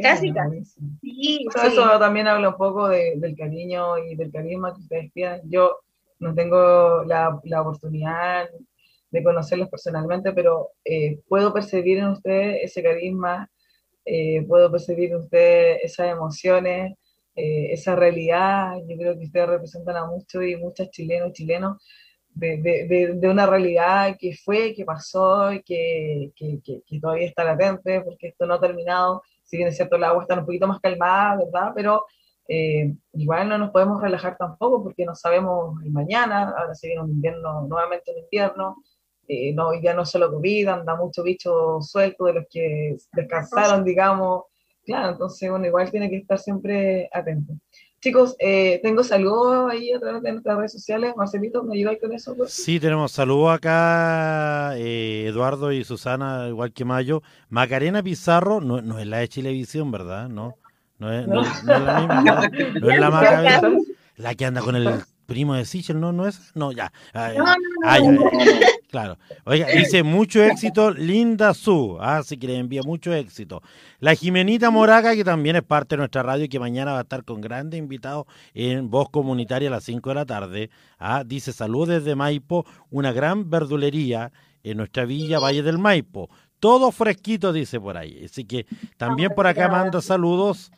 [0.02, 0.64] casi, casi.
[1.00, 5.40] Sí, Eso también habla un poco del cariño y del carisma que ustedes tienen.
[5.44, 5.80] Yo
[6.20, 8.48] no tengo la, la oportunidad
[9.10, 13.50] de conocerlos personalmente, pero eh, puedo percibir en ustedes ese carisma
[14.04, 16.96] eh, puedo percibir usted esas emociones,
[17.36, 18.76] eh, esa realidad.
[18.88, 21.82] Yo creo que ustedes representan a muchos y muchas chilenos y chilenos
[22.34, 27.44] de, de, de, una realidad que fue, que pasó y que, que, que, todavía está
[27.44, 29.22] latente, porque esto no ha terminado.
[29.44, 31.72] Si bien es cierto, el agua está un poquito más calmada, ¿verdad?
[31.74, 32.04] Pero
[32.52, 37.02] eh, igual no nos podemos relajar tampoco porque no sabemos el mañana, ahora se viene
[37.02, 38.82] un invierno, nuevamente un invierno,
[39.28, 44.46] eh, no, ya no solo COVID, anda mucho bicho suelto de los que descansaron, digamos.
[44.84, 47.52] Claro, entonces, bueno, igual tiene que estar siempre atento.
[48.00, 51.14] Chicos, eh, tengo saludos ahí a través de nuestras redes sociales.
[51.16, 52.34] Marcelito, ¿me ayudáis con eso?
[52.48, 57.22] Sí, tenemos saludos acá, eh, Eduardo y Susana, igual que Mayo.
[57.48, 60.28] Macarena Pizarro, no, no es la de Chilevisión, ¿verdad?
[60.28, 60.56] No,
[61.00, 62.22] no es, no, es la misma,
[62.80, 63.72] no, es la
[64.16, 66.12] la que anda con el primo de Sichel, ¿no?
[66.12, 66.50] ¿No es?
[66.54, 66.92] No, ya.
[67.14, 68.30] Ah, No, no, no, ah, no.
[68.90, 69.16] Claro.
[69.44, 71.96] Oiga, dice mucho éxito, Linda Su.
[72.00, 73.62] Así que le envía mucho éxito.
[74.00, 77.02] La Jimenita Moraga, que también es parte de nuestra radio y que mañana va a
[77.02, 80.70] estar con grandes invitados en Voz Comunitaria a las 5 de la tarde.
[80.98, 84.32] Ah, dice saludos desde Maipo, una gran verdulería
[84.64, 86.28] en nuestra villa Valle del Maipo.
[86.58, 88.24] Todo fresquito, dice por ahí.
[88.24, 90.72] Así que también por acá manda saludos.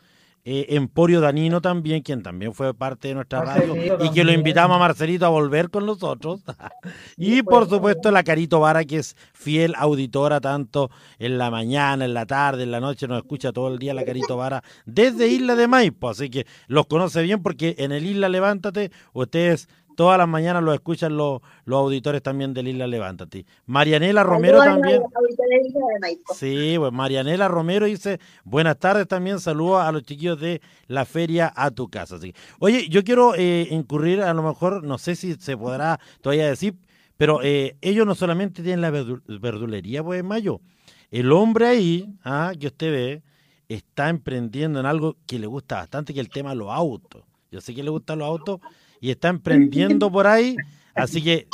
[0.44, 4.32] Eh, Emporio Danino también, quien también fue parte de nuestra radio Marcelito y que lo
[4.32, 6.40] invitamos a Marcelito a volver con nosotros.
[7.16, 12.14] y por supuesto la Carito Vara, que es fiel auditora tanto en la mañana, en
[12.14, 15.54] la tarde, en la noche, nos escucha todo el día la Carito Vara desde Isla
[15.54, 20.28] de Maipo, así que los conoce bien porque en el Isla Levántate ustedes todas las
[20.28, 23.46] mañanas lo escuchan los, los auditores también del Isla Levántate.
[23.66, 25.02] Marianela Romero Saludos también.
[25.02, 26.18] de.
[26.34, 31.52] Sí, pues Marianela Romero dice, buenas tardes también, saludos a los chiquillos de la feria
[31.54, 32.16] a tu casa.
[32.16, 36.00] Así que, oye, yo quiero eh, incurrir, a lo mejor, no sé si se podrá
[36.20, 36.74] todavía decir,
[37.16, 40.60] pero eh, ellos no solamente tienen la verdu- verdulería, pues mayo.
[41.10, 43.22] El hombre ahí, ah, que usted ve,
[43.68, 47.22] está emprendiendo en algo que le gusta bastante, que es el tema de los autos.
[47.50, 48.60] Yo sé que le gustan los autos
[49.02, 50.56] y está emprendiendo por ahí.
[50.94, 51.48] Así que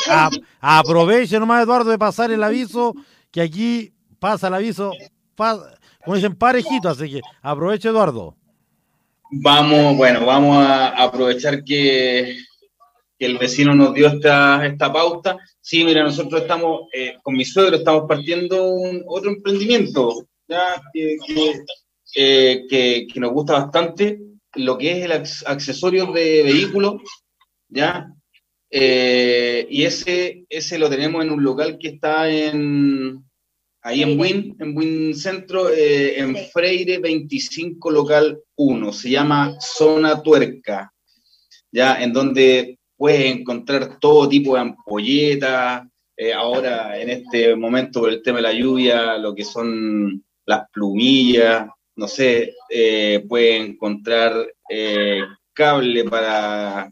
[0.61, 2.95] aproveche nomás, Eduardo, de pasar el aviso,
[3.31, 4.93] que aquí pasa el aviso,
[5.35, 5.59] pa-
[6.05, 6.91] como dicen, parejito.
[6.91, 8.37] Así que aproveche, Eduardo.
[9.31, 12.37] Vamos, bueno, vamos a aprovechar que,
[13.19, 15.39] el vecino nos dio esta, esta pauta.
[15.61, 21.17] Sí, mira, nosotros estamos, eh, con mi suegro, estamos partiendo un, otro emprendimiento, ya, que,
[21.27, 21.63] que,
[22.15, 24.21] eh, nos gusta bastante,
[24.55, 26.97] lo que es el ac- accesorio de vehículos,
[27.69, 28.13] ya.
[28.71, 33.25] Eh, y ese, ese lo tenemos en un local que está en,
[33.83, 36.37] ahí en Win, en Win Centro, eh, en.
[36.53, 40.93] Freire 25 local 1, se llama Zona Tuerca,
[41.71, 48.11] ya, en donde puedes encontrar todo tipo de ampolletas, eh, ahora en este momento por
[48.11, 52.55] el tema de la lluvia, lo que son las plumillas, no sé,
[53.29, 54.47] puedes encontrar
[55.53, 56.91] cable para,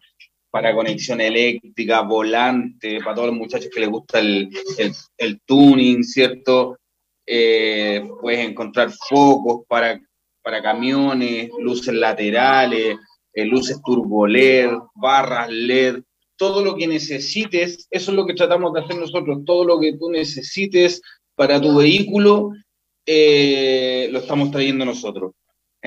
[0.57, 4.49] para conexión eléctrica, volante, para todos los muchachos que les gusta el,
[5.19, 6.79] el, tuning, ¿cierto?
[7.27, 10.01] Eh, puedes encontrar focos para,
[10.41, 12.97] para camiones, luces laterales,
[13.35, 16.01] eh, luces turbo LED, barras LED,
[16.37, 19.99] todo lo que necesites, eso es lo que tratamos de hacer nosotros, todo lo que
[19.99, 21.03] tú necesites
[21.35, 22.53] para tu vehículo,
[23.05, 25.33] eh, lo estamos trayendo nosotros.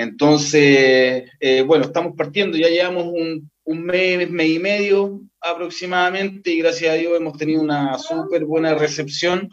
[0.00, 3.50] Entonces, eh, bueno, estamos partiendo, ya llevamos un,
[3.84, 9.50] mes, mes y medio aproximadamente y gracias a Dios hemos tenido una súper buena recepción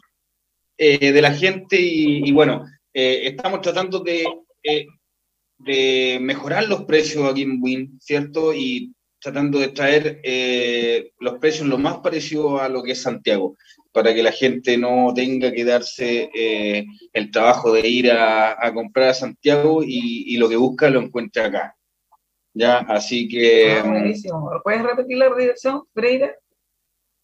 [0.77, 4.25] eh, de la gente y, bueno, eh, estamos tratando de,
[6.21, 8.53] mejorar los precios aquí en Win, ¿cierto?
[8.53, 10.21] Y tratando de traer
[11.19, 13.57] los precios lo más parecido a lo que es Santiago,
[13.97, 18.71] para que la gente no tenga que darse eh, el trabajo de ir a, a
[18.71, 21.75] comprar a Santiago y, y lo que busca lo encuentra acá.
[22.53, 24.51] Ya, así que Ah, buenísimo.
[24.63, 26.35] ¿Puedes repetir la dirección, Freire?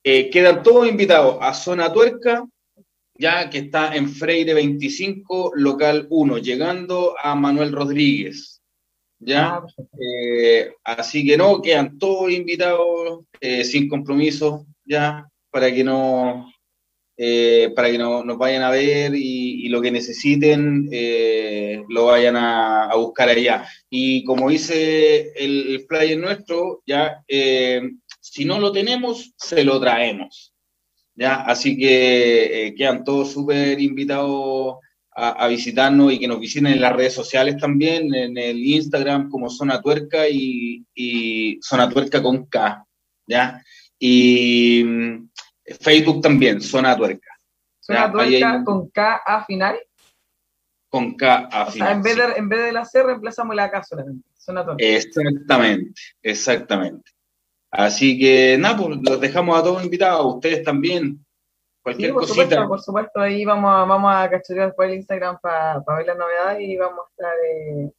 [0.04, 2.44] eh, quedan todos invitados a Zona Tuerca,
[3.20, 8.64] ya que está en Freire 25, local 1, llegando a Manuel Rodríguez.
[9.20, 9.58] ¿ya?
[9.58, 9.66] Ah.
[10.00, 16.52] Eh, así que no, quedan todos invitados eh, sin compromiso, ya, para que no,
[17.16, 22.36] eh, para que no, nos vayan a ver y, lo que necesiten eh, lo vayan
[22.36, 23.68] a, buscar allá.
[23.90, 27.82] Y como dice el, el flyer nuestro, ya, eh,
[28.20, 30.54] si no lo tenemos, se lo traemos.
[31.16, 31.42] ¿ya?
[31.42, 34.78] Así que quedan todos súper invitados
[35.16, 39.50] a, visitarnos y que nos visiten en las redes sociales también, en el Instagram como
[39.50, 42.86] Zona Tuerca y, y Zona Tuerca con K,
[43.28, 43.64] ¿ya?
[44.00, 44.84] Y
[45.66, 47.30] Facebook también, Zona Tuerca,
[47.90, 49.80] ahí tuerca con K a final.
[50.90, 51.92] con K a O sea, final.
[51.94, 52.20] en vez, sí.
[52.20, 54.28] de, en vez de la C reemplazamos la K solamente.
[54.38, 54.84] Suena tuerca.
[54.84, 57.12] Exactamente, exactamente.
[57.72, 61.18] Así que nada, pues los dejamos a todos invitados, a ustedes también.
[61.18, 61.26] Sí,
[61.82, 62.44] Cualquier por cosita.
[62.44, 66.18] supuesto, por supuesto, ahí vamos a, vamos a cachurear después el Instagram para ver las
[66.18, 67.92] novedades y vamos a estar, eh,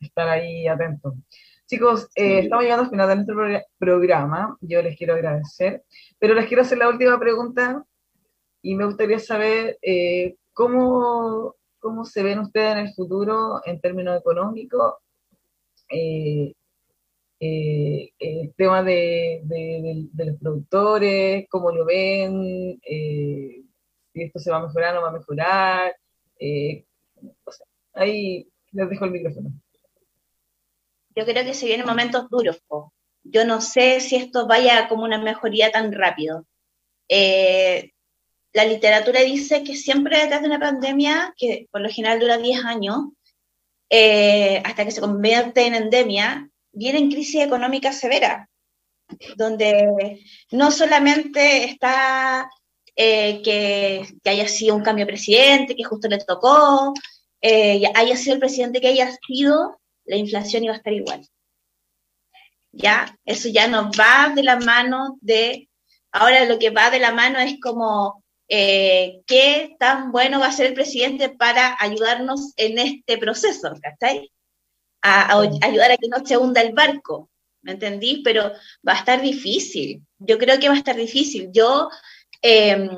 [0.00, 1.14] estar ahí atentos.
[1.66, 4.56] Chicos, eh, estamos llegando al final de nuestro progr- programa.
[4.60, 5.82] Yo les quiero agradecer,
[6.18, 7.84] pero les quiero hacer la última pregunta
[8.62, 14.18] y me gustaría saber eh, cómo, cómo se ven ustedes en el futuro en términos
[14.20, 14.94] económicos.
[15.90, 16.52] Eh,
[17.40, 23.62] eh, el tema de, de- de- de los productores, cómo lo ven, eh,
[24.12, 25.96] si esto se va a mejorar o no va a mejorar.
[26.38, 26.84] eh,
[27.44, 29.50] o sea, ahí les dejo el micrófono.
[31.16, 32.60] Yo creo que se vienen momentos duros,
[33.30, 36.46] yo no sé si esto vaya como una mejoría tan rápido.
[37.08, 37.92] Eh,
[38.52, 42.64] la literatura dice que siempre detrás de una pandemia, que por lo general dura 10
[42.64, 43.06] años,
[43.90, 48.48] eh, hasta que se convierte en endemia, viene crisis económica severa,
[49.36, 52.48] donde no solamente está
[52.94, 56.94] eh, que, haya sido un cambio de presidente, que justo le tocó,
[57.42, 61.26] haya sido el presidente que haya sido, la inflación iba a estar igual.
[62.72, 63.16] ¿Ya?
[63.24, 65.68] Eso ya no va de la mano de,
[66.12, 70.52] ahora lo que va de la mano es como eh, qué tan bueno va a
[70.52, 74.30] ser el presidente para ayudarnos en este proceso, ¿cachai?
[75.02, 77.30] A, a, ayudar a que no se hunda el barco,
[77.62, 78.22] ¿me entendí?
[78.22, 78.52] Pero
[78.86, 81.50] va a estar difícil, yo creo que va a estar difícil.
[81.52, 81.88] Yo,
[82.42, 82.88] eh,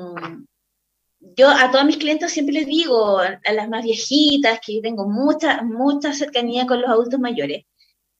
[1.19, 5.61] yo a todos mis clientes siempre les digo, a las más viejitas, que tengo mucha,
[5.61, 7.65] mucha cercanía con los adultos mayores,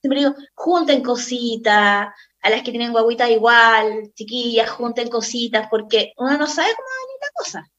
[0.00, 2.08] siempre digo, junten cositas,
[2.42, 6.94] a las que tienen guaguitas igual, chiquillas, junten cositas, porque uno no sabe cómo va
[6.94, 7.70] a venir la cosa.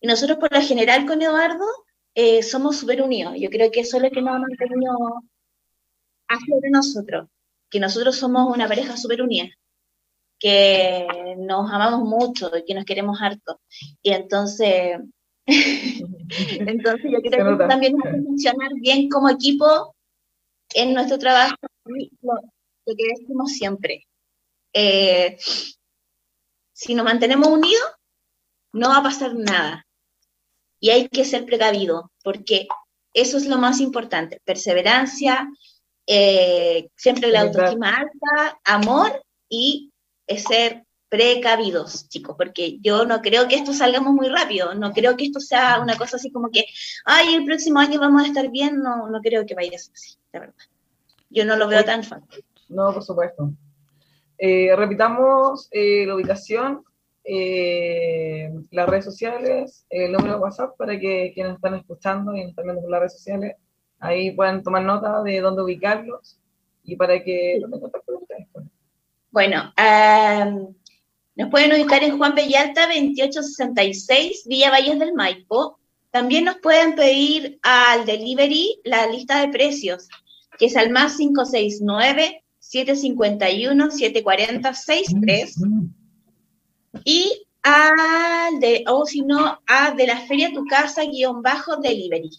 [0.00, 1.64] Y nosotros, por lo general, con Eduardo,
[2.14, 3.34] eh, somos súper unidos.
[3.38, 5.22] Yo creo que eso es lo que nos ha mantenido
[6.28, 7.28] hacia de nosotros,
[7.70, 9.48] que nosotros somos una pareja súper unida,
[10.42, 11.06] que
[11.38, 13.60] nos amamos mucho y que nos queremos harto.
[14.02, 14.98] Y entonces,
[15.46, 19.94] entonces yo creo que también nos hace funcionar bien como equipo
[20.74, 24.04] en nuestro trabajo lo que decimos siempre.
[24.72, 25.36] Eh,
[26.72, 27.92] si nos mantenemos unidos,
[28.72, 29.86] no va a pasar nada.
[30.80, 32.66] Y hay que ser precavido, porque
[33.14, 34.40] eso es lo más importante.
[34.44, 35.48] Perseverancia,
[36.08, 39.91] eh, siempre la autoestima alta, amor y
[40.38, 45.26] ser precavidos, chicos, porque yo no creo que esto salgamos muy rápido, no creo que
[45.26, 46.64] esto sea una cosa así como que,
[47.04, 49.92] ay, el próximo año vamos a estar bien, no, no creo que vaya a ser
[49.92, 50.54] así, la verdad.
[51.28, 52.42] Yo no lo veo tan fácil.
[52.70, 53.52] No, por supuesto.
[54.38, 56.82] Eh, repitamos eh, la ubicación,
[57.24, 62.64] eh, las redes sociales, el número de WhatsApp para que quienes están escuchando y están
[62.64, 63.56] viendo por las redes sociales,
[64.00, 66.38] ahí puedan tomar nota de dónde ubicarlos
[66.84, 67.60] y para que.
[67.70, 67.82] Pues.
[69.32, 69.72] Bueno,
[71.36, 75.78] nos pueden ubicar en Juan Bellalta 2866, Villa Valles del Maipo.
[76.10, 80.06] También nos pueden pedir al delivery la lista de precios,
[80.58, 85.56] que es al más 569 751 740 63
[87.04, 92.30] y al de, o si no, a de la feria tu casa guion bajo delivery.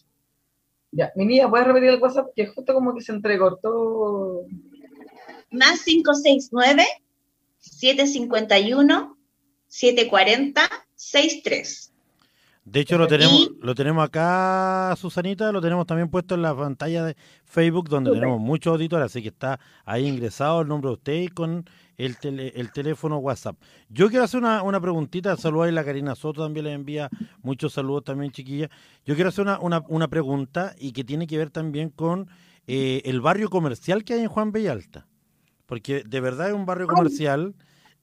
[0.92, 2.28] Ya, mi niña, ¿puedes repetir el WhatsApp?
[2.36, 4.23] Que justo como que se entrecortó.
[5.54, 6.84] Más 569
[7.60, 9.18] 751
[9.68, 11.94] 740 63.
[12.66, 17.04] De hecho, lo tenemos, lo tenemos acá, Susanita, lo tenemos también puesto en la pantalla
[17.04, 21.28] de Facebook, donde tenemos muchos auditores, así que está ahí ingresado el nombre de usted
[21.34, 22.16] con el,
[22.56, 23.58] el teléfono WhatsApp.
[23.90, 27.10] Yo quiero hacer una, una preguntita, saludos a la Karina Soto, también le envía
[27.42, 28.70] muchos saludos también, chiquilla.
[29.06, 32.30] Yo quiero hacer una, una, una pregunta y que tiene que ver también con
[32.66, 35.06] eh, el barrio comercial que hay en Juan Bellalta,
[35.66, 37.56] porque de verdad es un barrio comercial...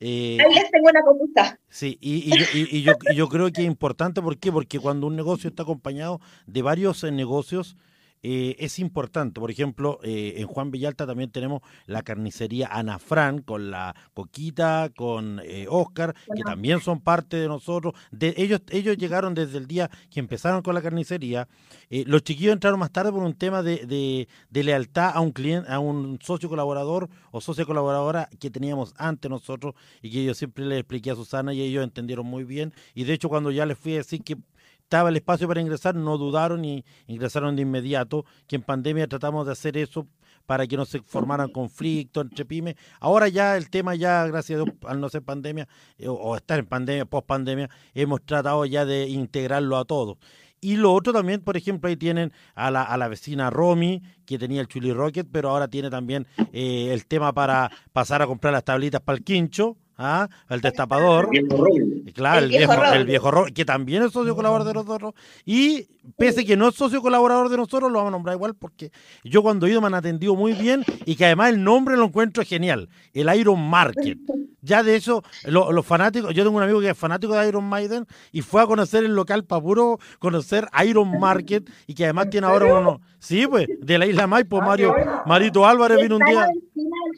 [0.02, 1.60] Eh, Ahí les tengo una conquista.
[1.68, 4.50] Sí, y, y, yo, yo, creo que es importante, ¿por qué?
[4.50, 7.76] Porque cuando un negocio está acompañado de varios eh, negocios,
[8.22, 9.40] eh, es importante.
[9.40, 14.90] Por ejemplo, eh, en Juan Villalta también tenemos la carnicería Ana Fran con la Coquita,
[14.94, 17.94] con eh, Oscar, que también son parte de nosotros.
[18.10, 21.48] De, ellos, ellos llegaron desde el día que empezaron con la carnicería.
[21.88, 25.32] Eh, los chiquillos entraron más tarde por un tema de, de, de, lealtad a un
[25.32, 30.34] cliente, a un socio colaborador o socia colaboradora que teníamos antes nosotros y que yo
[30.34, 32.74] siempre les expliqué a Susana y ellos entendieron muy bien.
[32.94, 34.36] Y de hecho, cuando ya les fui a decir que
[34.90, 39.46] estaba el espacio para ingresar, no dudaron y ingresaron de inmediato, que en pandemia tratamos
[39.46, 40.08] de hacer eso
[40.46, 42.74] para que no se formaran conflictos entre pymes.
[42.98, 46.58] Ahora ya el tema ya, gracias a Dios, al no ser pandemia, eh, o estar
[46.58, 50.18] en pandemia, post pandemia, hemos tratado ya de integrarlo a todos.
[50.60, 54.40] Y lo otro también, por ejemplo, ahí tienen a la, a la vecina Romy, que
[54.40, 58.52] tenía el Chuli Rocket, pero ahora tiene también eh, el tema para pasar a comprar
[58.52, 60.28] las tablitas para el quincho, ¿ah?
[60.48, 61.28] el destapador.
[61.32, 61.64] El viejo.
[62.14, 65.14] Claro, el, El viejo, viejo el viejo que también es socio colaborador de nosotros.
[65.44, 65.86] Y
[66.16, 68.90] pese que no es socio colaborador de nosotros, lo vamos a nombrar igual porque
[69.24, 72.06] yo cuando he ido me han atendido muy bien y que además el nombre lo
[72.06, 74.18] encuentro genial, el Iron Market.
[74.62, 77.64] Ya de eso, lo- los fanáticos, yo tengo un amigo que es fanático de Iron
[77.64, 82.28] Maiden y fue a conocer el local para puro conocer Iron Market y que además
[82.28, 84.94] tiene ahora uno, sí, pues, de la isla Maipo, Ah, Mario.
[85.24, 86.42] Marito Álvarez vino un día.
[86.42, 86.50] al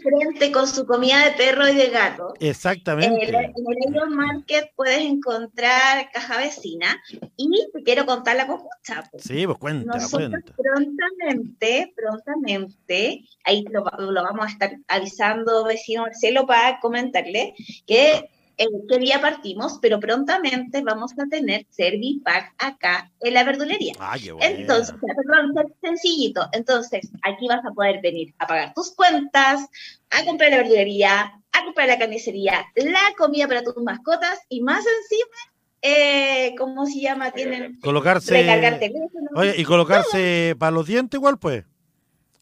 [0.01, 2.33] frente con su comida de perro y de gato.
[2.39, 3.25] Exactamente.
[3.29, 7.03] En el, en el Market puedes encontrar caja vecina
[7.37, 8.71] y te quiero contar la copucha.
[9.11, 9.22] Pues.
[9.24, 10.53] Sí, pues cuenta, Nosotros cuenta.
[10.57, 17.55] prontamente, prontamente, ahí lo, va- lo vamos a estar avisando, vecino Marcelo, para comentarle
[17.87, 18.28] que
[18.59, 23.95] eh, qué día partimos, pero prontamente vamos a tener Servipack acá en la verdulería.
[23.99, 24.57] Ay, qué bueno.
[24.57, 26.49] Entonces, perdón, sencillito.
[26.53, 29.66] Entonces, aquí vas a poder venir a pagar tus cuentas,
[30.11, 34.85] a comprar la verdulería, a comprar la carnicería, la comida para tus mascotas y más
[34.85, 35.37] encima,
[35.83, 37.30] eh, ¿cómo se llama?
[37.33, 38.33] Tienen colocarse.
[38.33, 39.28] recargar teléfono.
[39.35, 41.64] Oye, y colocarse para los dientes igual, pues.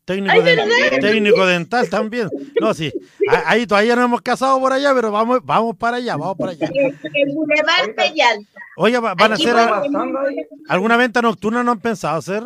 [0.05, 2.29] Técnico, Ay, técnico dental también.
[2.61, 2.93] No, sí.
[3.47, 6.69] Ahí todavía no hemos casado por allá, pero vamos, vamos para allá, vamos para allá.
[7.15, 8.51] El, Boulevard Bellalta.
[8.77, 9.83] Oye, va- ¿van a hacer a-
[10.69, 11.63] alguna venta nocturna?
[11.63, 12.43] ¿No han pensado hacer?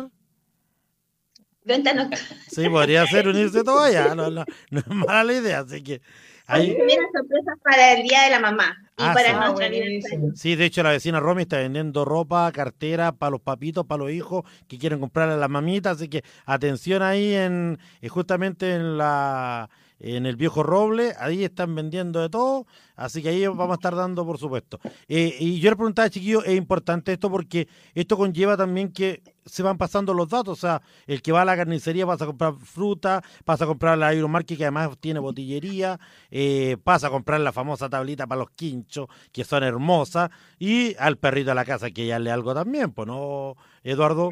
[1.63, 2.25] Venta nocturna.
[2.51, 4.13] Sí, podría ser unirse todo allá.
[4.13, 6.01] No, no, no es mala la idea, así que.
[6.47, 9.35] Ahí, Primeras sorpresas para el Día de la Mamá y Ah, para sí.
[9.35, 10.31] Ah, aniversario.
[10.35, 14.11] Sí, de hecho la vecina Romy está vendiendo ropa, cartera para los papitos, para los
[14.11, 18.97] hijos que quieren comprarle a las mamitas, así que atención ahí en eh, justamente en
[18.97, 19.69] la
[19.99, 23.95] en el viejo roble, ahí están vendiendo de todo, así que ahí vamos a estar
[23.95, 24.79] dando por supuesto.
[25.07, 29.63] Eh, y yo le preguntaba, chiquillo, es importante esto porque esto conlleva también que se
[29.63, 32.55] van pasando los datos, o sea, el que va a la carnicería pasa a comprar
[32.55, 35.99] fruta, pasa a comprar la Aeromarket que además tiene botillería,
[36.31, 41.17] eh, pasa a comprar la famosa tablita para los quinchos, que son hermosas, y al
[41.17, 44.31] perrito de la casa que ya le algo también, pues no, Eduardo.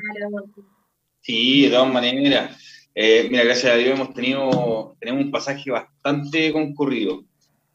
[1.22, 2.83] Sí, de todas maneras.
[2.96, 7.24] Eh, mira, gracias a Dios hemos tenido, tenemos un pasaje bastante concurrido,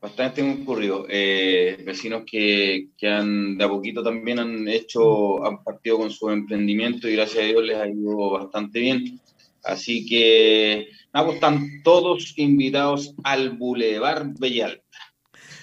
[0.01, 1.07] bastante concurrido.
[1.09, 6.31] Eh, vecinos que, que han de a poquito también han hecho, han partido con su
[6.31, 9.21] emprendimiento y gracias a Dios les ha ido bastante bien.
[9.65, 14.81] Así que, nada, pues están todos invitados al Boulevard Bellal.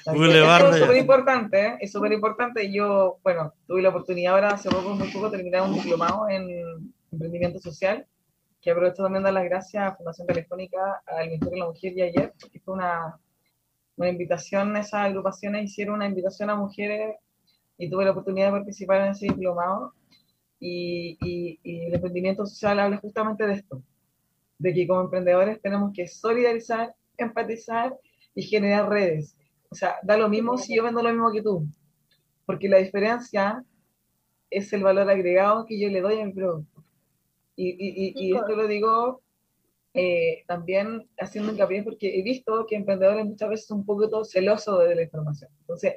[0.05, 1.77] Boulevard es súper importante, ¿eh?
[1.79, 2.71] es súper importante.
[2.71, 7.59] Yo, bueno, tuve la oportunidad ahora hace poco, muy poco, terminar un diplomado en emprendimiento
[7.59, 8.05] social,
[8.65, 12.03] que aprovecho también dar las gracias a Fundación Telefónica, al Ministerio de la Mujer y
[12.03, 13.19] ayer, porque fue una,
[13.97, 17.15] una invitación, esas agrupaciones hicieron una invitación a mujeres
[17.77, 19.93] y tuve la oportunidad de participar en ese diplomado.
[20.59, 23.83] Y, y- y el emprendimiento social habla justamente de esto,
[24.59, 27.95] de que como emprendedores tenemos que solidarizar, empatizar
[28.35, 29.37] y generar redes.
[29.69, 31.67] O sea, da lo mismo si yo vendo lo mismo que tú,
[32.45, 33.63] porque la diferencia
[34.49, 36.74] es el valor agregado que yo le doy a mi producto.
[37.55, 37.75] Y, y-
[38.07, 39.21] y- y esto lo digo
[39.93, 44.87] eh, también haciendo hincapié porque he visto que emprendedores muchas veces son un poquito celosos
[44.87, 45.49] de la información.
[45.61, 45.93] Entonces,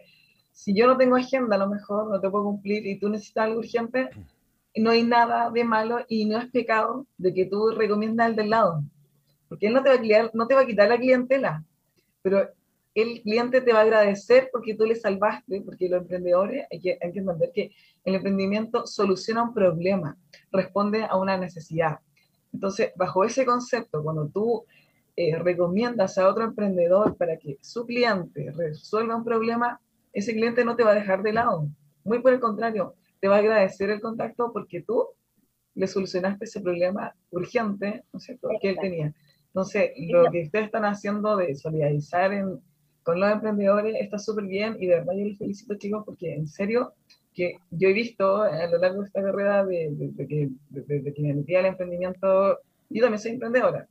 [0.52, 3.44] si yo no tengo agenda, a lo mejor no te puedo cumplir y tú necesitas
[3.46, 4.08] algo urgente,
[4.76, 8.50] no hay nada de malo y no es pecado de que tú recomiendas al del
[8.50, 8.84] lado.
[9.48, 11.64] Porque él no te va a, cliar- no te va a quitar la clientela,
[12.22, 12.48] pero
[12.94, 16.98] el cliente te va a agradecer porque tú le salvaste, porque los emprendedores hay que,
[17.00, 17.70] hay que entender que
[18.04, 20.16] el emprendimiento soluciona un problema,
[20.50, 21.98] responde a una necesidad.
[22.52, 24.64] Entonces, bajo ese concepto, cuando tú
[25.16, 29.80] eh, recomiendas a otro emprendedor para que su cliente resuelva un problema,
[30.12, 31.68] ese cliente no te va a dejar de lado.
[32.04, 35.06] Muy por el contrario, te va a agradecer el contacto porque tú
[35.74, 39.14] le solucionaste ese problema urgente, ¿no es cierto?, que él tenía.
[39.48, 42.60] Entonces, lo que ustedes están haciendo de solidarizar en-
[43.08, 46.46] con los emprendedores está súper bien y de verdad yo les felicito, chicos, porque en
[46.46, 46.92] serio
[47.32, 51.00] que yo he visto a lo largo de esta carrera de, de- de que, de-
[51.00, 52.58] de que me metí al emprendimiento,
[52.90, 53.88] yo también soy emprendedora,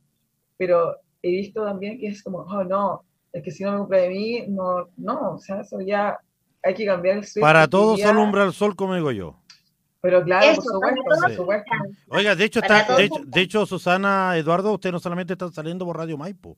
[0.56, 3.02] pero he visto también que es como, oh no,
[3.32, 6.16] es que si no me compra de mí, no, no, o sea, eso ya
[6.62, 7.42] hay que cambiar el switch.
[7.42, 9.36] Para todos ya- alumbra el sol, como digo yo.
[10.00, 11.70] Pero claro, Eso, por supuesto, por supuesto.
[12.06, 15.96] Oiga, de hecho, está, de de hecho, Susana, Eduardo, ustedes no solamente están saliendo por
[15.96, 16.56] Radio Maipo,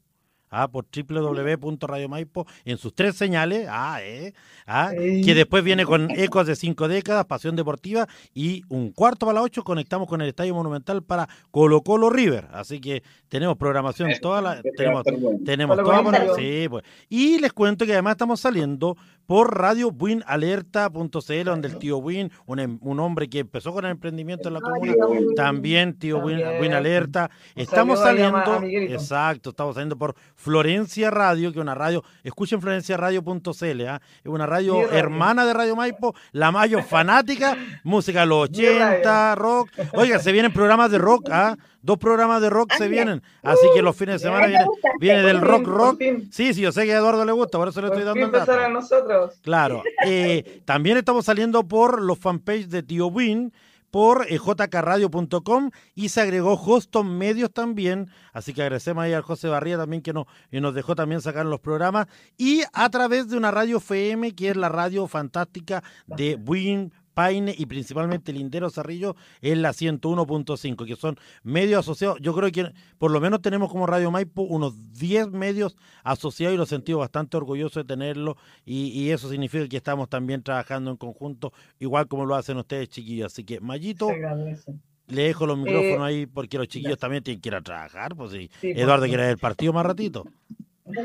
[0.50, 4.32] ah, por www.radio Maipo, en sus tres señales, ah, eh,
[4.66, 5.22] ah, Sí.
[5.22, 9.44] que después viene con ecos de cinco décadas, pasión deportiva, y un cuarto para las
[9.44, 14.42] ocho conectamos con el Estadio Monumental para Colo Colo River, así que tenemos programación toda
[14.42, 15.04] la, tenemos,
[15.44, 16.84] tenemos toda sí, pues.
[17.08, 18.96] Y les cuento que además estamos saliendo
[19.30, 19.94] por Radio
[20.26, 24.54] Alerta.cl, donde el tío Win, un, em- un hombre que empezó con el emprendimiento en
[24.54, 24.92] la comuna,
[25.36, 27.30] también tío Win, Alerta.
[27.54, 34.02] Estamos saliendo, exacto, estamos saliendo por Florencia Radio, que es una radio, escuchen florenciaradio.cl, ¿ah?
[34.24, 38.96] es una radio hermana de Radio Maipo, la mayor fanática, música de los Mi radio.
[38.96, 39.70] 80, rock.
[39.92, 41.56] Oiga, se vienen programas de rock, ¿ah?
[41.82, 44.62] Dos programas de rock se vienen, así que los fines de semana bien.
[45.00, 46.02] viene, viene del rock rock.
[46.30, 48.52] Sí, sí, yo sé que a Eduardo le gusta, por eso le estoy dando dato.
[48.52, 49.38] a nosotros.
[49.42, 49.82] Claro.
[50.06, 53.52] Eh, también estamos saliendo por los fanpages de Tío Win,
[53.90, 59.48] por eh, jkradio.com y se agregó Hoston Medios también, así que agradecemos ahí al José
[59.48, 62.06] Barría también que nos, que nos dejó también sacar los programas
[62.36, 67.54] y a través de una radio FM que es la radio fantástica de Buin Paine
[67.56, 72.18] y principalmente Lindero Cerrillo en la 101.5, que son medios asociados.
[72.20, 76.58] Yo creo que por lo menos tenemos como Radio Maipo unos 10 medios asociados y
[76.58, 80.96] lo sentido bastante orgulloso de tenerlo y, y, eso significa que estamos también trabajando en
[80.96, 83.32] conjunto, igual como lo hacen ustedes chiquillos.
[83.32, 84.08] Así que Mayito,
[85.08, 88.14] le dejo los micrófonos eh, ahí porque los chiquillos también tienen que ir a trabajar,
[88.14, 88.50] pues sí.
[88.60, 90.24] sí Eduardo quiere ver el partido más ratito.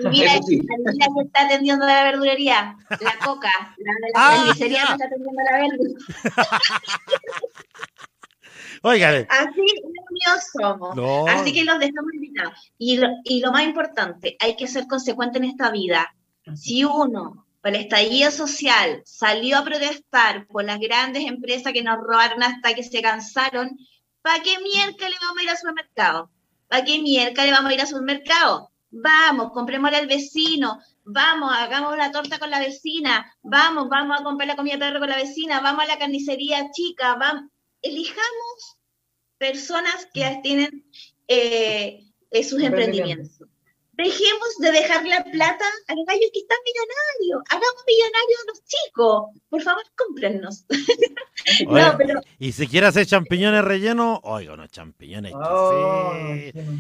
[0.10, 0.62] Mira, sí.
[0.68, 5.06] la que está atendiendo la verdulería, la coca, la de la ah, carnicería que está
[5.06, 6.00] atendiendo la verdura.
[8.82, 9.28] Óigale.
[9.30, 9.62] Así
[10.16, 10.96] unidos somos.
[10.96, 11.28] No.
[11.28, 12.72] Así que los dejamos invitados.
[12.78, 16.14] Y lo, y lo más importante, hay que ser consecuente en esta vida.
[16.54, 21.98] Si uno, por el estallido social, salió a protestar por las grandes empresas que nos
[21.98, 23.72] robaron hasta que se cansaron,
[24.22, 26.32] ¿para qué miércoles vamos a ir al supermercado?
[26.68, 28.72] ¿Para qué miércoles vamos a ir al supermercado?
[28.92, 34.48] Vamos, comprémosle al vecino, vamos, hagamos la torta con la vecina, vamos, vamos a comprar
[34.48, 38.78] la comida de perro con la vecina, vamos a la carnicería chica, vamos, elijamos
[39.38, 40.86] personas que tienen
[41.28, 42.00] eh,
[42.32, 43.48] eh, sus emprendimientos.
[43.98, 47.44] Dejemos de dejar la plata a los gallos que están millonarios.
[47.50, 49.24] Hagamos millonarios a los chicos.
[49.50, 50.66] Por favor, cómprennos.
[52.40, 55.34] Y si quieres hacer champiñones rellenos, oiga, unos champiñones.
[55.36, 56.14] Oh,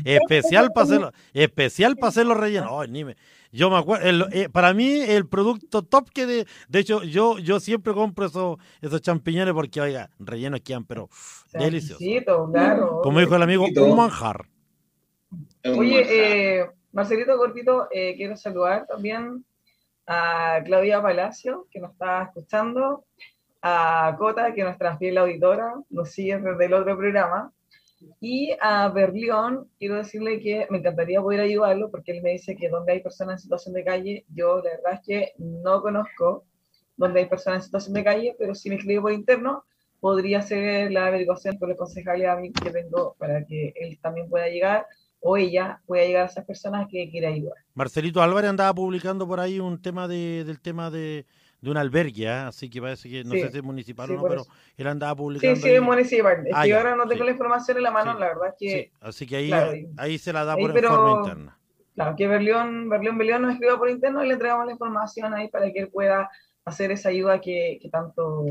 [0.04, 2.72] especial para hacerlo, especial para hacer los rellenos.
[3.52, 7.60] yo me acuerdo, eh, para mí el producto top que de, de hecho yo yo
[7.60, 11.10] siempre compro esos esos champiñones porque oiga, rellenos quedan pero
[11.54, 12.04] deliciosos.
[12.52, 14.48] Claro, Como dijo el amigo, un manjar.
[15.66, 19.44] Oye, eh, Marcelito Cortito, eh, quiero saludar también
[20.08, 23.04] a Claudia Palacio, que nos está escuchando,
[23.62, 27.52] a Cota, que es nuestra fiel auditora, nos sigue desde el otro programa,
[28.22, 32.70] y a Berlión, quiero decirle que me encantaría poder ayudarlo, porque él me dice que
[32.70, 36.46] donde hay personas en situación de calle, yo la verdad es que no conozco
[36.96, 39.66] donde hay personas en situación de calle, pero si me escribe por interno,
[40.00, 44.30] podría hacer la averiguación con el concejal a mí que tengo para que él también
[44.30, 44.88] pueda llegar
[45.28, 47.58] o ella puede llegar a esas personas que quiere ayudar.
[47.74, 51.26] Marcelito Álvarez andaba publicando por ahí un tema de, del tema de,
[51.62, 52.50] de un albergue, ¿ah?
[52.50, 54.46] así que parece que no sé si es municipal o no, pero
[54.78, 55.56] él andaba publicando.
[55.56, 56.46] Sí, sí, es municipal.
[56.46, 58.92] Es ah, que ahora no tengo la información en la mano, la verdad es que.
[59.02, 59.52] Así que ahí,
[59.98, 61.58] ahí se la da por forma interna.
[61.96, 65.48] Claro, que Berlión, Berlión Berlión nos escriba por interno y le entregamos la información ahí
[65.48, 66.30] para que él pueda
[66.66, 68.46] hacer esa ayuda que, que tanto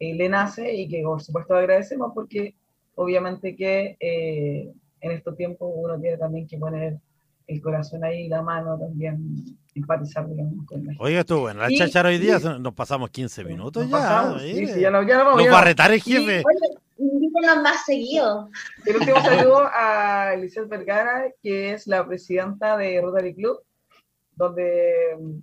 [0.00, 2.56] eh, le nace y que por supuesto agradecemos porque
[2.96, 6.98] obviamente que eh, en estos tiempos uno tiene también que poner
[7.50, 9.18] el corazón ahí, la mano también,
[9.74, 10.24] empatizar
[10.66, 14.38] con la Oiga, estuvo bueno, la chachara hoy día nos pasamos 15 minutos ya.
[14.38, 16.44] sí, sí, ya, no, ya no Nos va a retar el jefe.
[16.96, 18.50] Invítenos más seguido.
[18.84, 23.58] El último saludo a Lizeth Vergara, que es la presidenta de Rotary Club,
[24.36, 25.38] donde mm,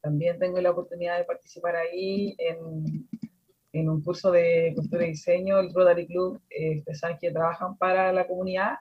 [0.00, 3.06] también tengo la oportunidad de participar ahí en
[3.80, 8.12] en un curso de costura y diseño, el Rotary Club, eh, saben que trabajan para
[8.12, 8.76] la comunidad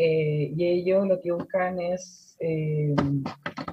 [0.00, 2.94] eh, y ellos lo que buscan es eh,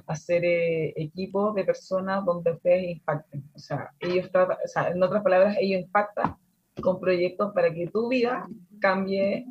[0.08, 3.48] hacer eh, equipos de personas donde ustedes impacten.
[3.54, 6.36] O sea, ellos tratan, o sea, en otras palabras, ellos impactan
[6.82, 8.44] con proyectos para que tu vida
[8.80, 9.46] cambie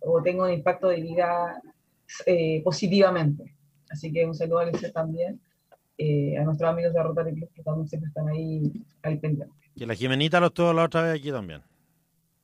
[0.00, 1.60] o tenga un impacto de vida
[2.64, 3.54] positivamente.
[3.90, 5.40] Así que un saludo a Alicia también,
[6.00, 8.72] a nuestros amigos de Rotary Club que también siempre están ahí
[9.02, 9.61] al pendiente.
[9.76, 11.62] Que la Jimenita lo estuvo la otra vez aquí también.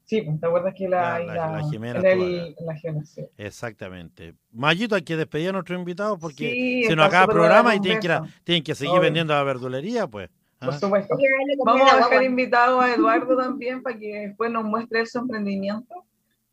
[0.08, 3.04] Sí, pues, ¿te acuerdas que la, la, la, la Jimena en, el, en la Jimena,
[3.04, 3.26] sí.
[3.36, 4.34] Exactamente.
[4.52, 7.80] Mayito, hay que despedir a nuestro invitado porque sí, se nos acaba el programa y
[7.80, 9.02] tienen que, tienen que seguir Obvio.
[9.02, 10.30] vendiendo la verdulería, pues.
[10.60, 10.66] ¿Ah?
[10.66, 11.14] Por supuesto.
[11.62, 16.06] Vamos a dejar invitado a Eduardo también para que después nos muestre su emprendimiento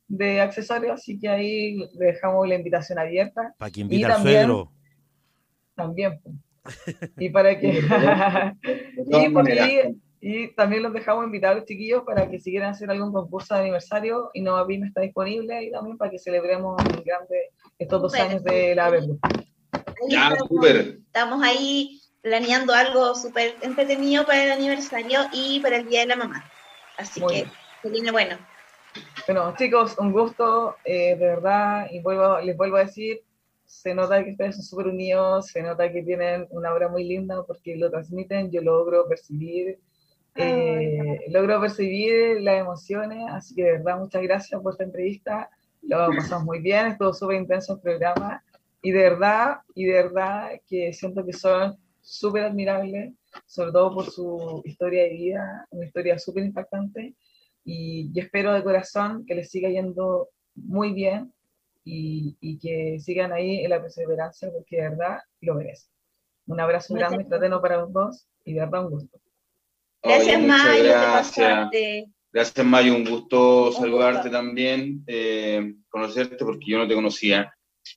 [0.10, 3.56] de accesorios, así que ahí le dejamos la invitación abierta.
[3.58, 4.72] Para que invite al suegro.
[5.76, 6.20] También.
[6.22, 6.36] Pues.
[7.18, 7.82] y para que...
[9.08, 9.96] y porque
[10.28, 13.54] y también los dejamos invitar a los chiquillos para que si quieren hacer algún concurso
[13.54, 18.16] de aniversario, Innova PYME está disponible y también para que celebremos en grande estos dos
[18.16, 19.20] años de la Verde.
[20.10, 20.98] Ya, súper.
[21.06, 26.16] Estamos ahí planeando algo súper entretenido para el aniversario y para el Día de la
[26.16, 26.44] Mamá.
[26.98, 27.46] Así que
[27.84, 28.36] se viene bueno.
[29.28, 33.22] Bueno, chicos, un gusto, eh, de verdad, y vuelvo, les vuelvo a decir,
[33.64, 37.44] se nota que ustedes son súper unidos, se nota que tienen una obra muy linda
[37.44, 39.78] porque lo transmiten, yo logro percibir
[40.36, 45.50] eh, logro percibir las emociones, así que de verdad muchas gracias por esta entrevista,
[45.82, 48.44] lo pasamos muy bien, estuvo súper intenso el programa.
[48.82, 53.14] Y de verdad, y de verdad que siento que son súper admirables,
[53.46, 57.16] sobre todo por su historia de vida, una historia súper impactante.
[57.64, 61.34] Y, y espero de corazón que les siga yendo muy bien
[61.84, 65.90] y, y que sigan ahí en la perseverancia porque de verdad lo merecen.
[66.48, 69.20] Un abrazo Muchas grande, fraterno para los dos y de verdad un gusto.
[70.06, 71.70] Gracias, Oye, Mayo, gracias.
[72.32, 72.96] Gracias, Mayo.
[72.96, 74.38] Un gusto saludarte gusto.
[74.38, 77.52] también, eh, conocerte porque yo no te conocía.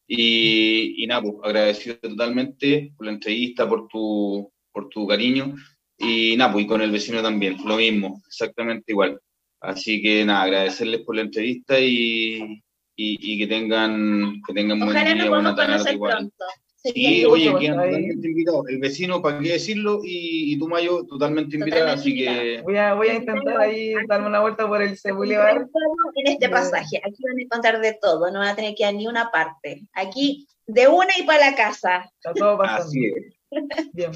[0.06, 5.54] Y, y nada, pues, agradecido totalmente por la entrevista, por tu, por tu cariño.
[5.98, 9.20] Y nada, pues, y con el vecino también, lo mismo, exactamente igual.
[9.60, 12.62] Así que nada, agradecerles por la entrevista y, y,
[12.96, 16.12] y que tengan, que tengan buen Ojalá día, nos buena tarde conocer igual.
[16.12, 16.44] pronto.
[16.94, 18.64] Sí, Sería oye, invitados.
[18.68, 20.00] El vecino, ¿para qué decirlo?
[20.04, 22.40] Y, y tú, Mayo, totalmente Totalmente así invitada.
[22.42, 22.62] que...
[22.62, 25.66] Voy a, voy a intentar ahí darme una vuelta por el Boulevard.
[26.14, 26.50] en este Bien.
[26.50, 26.98] pasaje.
[27.04, 29.30] Aquí van a encontrar de todo, no van a tener que ir a ni una
[29.30, 29.82] parte.
[29.92, 32.10] Aquí de una y para la casa.
[32.16, 32.84] Está todo pasando.
[32.84, 33.34] Así es.
[33.92, 34.10] Bien.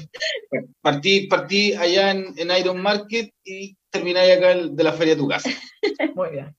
[0.81, 5.17] Partí, partí allá en, en Iron Market y termináis acá el- de la feria a
[5.17, 5.49] tu casa.
[6.15, 6.55] Muy bien.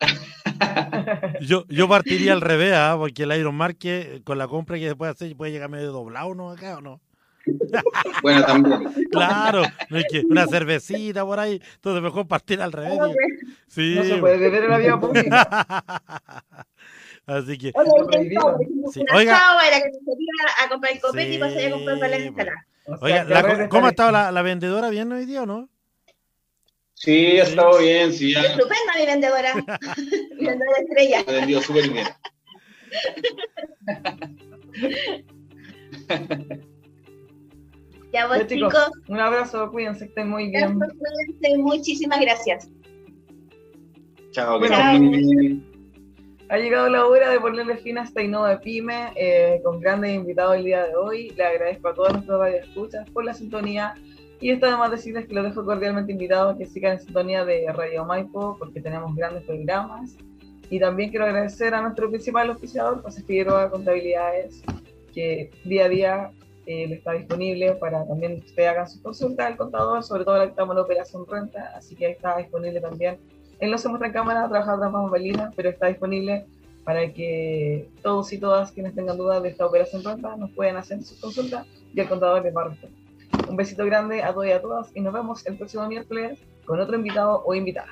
[1.40, 2.94] Yo, yo partiría al revés, ¿ah?
[2.98, 6.34] porque el Iron Market, con la compra que se puede hacer, puede llegar medio doblado,
[6.34, 6.50] ¿no?
[6.50, 7.00] Acá, ¿o no?
[8.22, 8.80] Bueno, también.
[9.10, 12.98] Claro, no es que una cervecita por ahí, entonces mejor partir al revés.
[13.66, 13.94] Sí.
[13.96, 16.44] No se puede beber en la vía pública.
[17.26, 17.72] Así que.
[18.92, 19.36] Sí, oiga.
[19.36, 20.32] asado, a la cafetería
[20.64, 22.66] a comprar el copete y Sí, pasar a comprar para la ensalada.
[22.86, 24.90] O sea, oiga, que la- red ¿cómo ha estado la, la vendedora?
[24.90, 25.68] ¿Bien hoy día o no?
[27.02, 29.54] Sí, ha estado bien, sí, ya Estupenda mi vendedora.
[30.38, 31.24] mi vendedora estrella.
[31.26, 32.06] ha vendido súper bien.
[38.12, 38.90] Ya vos, chicos, chicos.
[39.08, 40.78] Un abrazo, cuídense, estén muy bien.
[40.78, 42.68] cuídense, Muchísimas gracias.
[44.32, 44.76] Chao, que Bueno.
[44.84, 45.66] estén muy bien.
[46.50, 50.56] Ha llegado la hora de ponerle fin a esta Innova Pyme eh, con grandes invitados
[50.56, 51.30] el día de hoy.
[51.30, 53.94] Le agradezco a todos nuestros radioescuchas por la sintonía
[54.40, 57.44] y está de más decirles que los dejo cordialmente invitados a que sigan en sintonía
[57.44, 60.16] de Radio Maipo porque tenemos grandes programas.
[60.70, 64.62] Y también quiero agradecer a nuestro principal oficiador, José Figueroa Contabilidades,
[65.12, 66.30] que día a día
[66.66, 70.44] eh, está disponible para también que ustedes hagan sus consultas al contador, sobre todo la
[70.44, 73.18] que estamos en operación renta, así que ahí está disponible también
[73.60, 76.46] él no se muestra en cámara, trabaja tras bambalinas, pero está disponible
[76.82, 81.02] para que todos y todas quienes tengan dudas de esta operación renta nos puedan hacer
[81.02, 82.99] sus consultas y el contador les va a responder.
[83.48, 86.80] Un besito grande a todos y a todas y nos vemos el próximo miércoles con
[86.80, 87.88] otro invitado o invitada.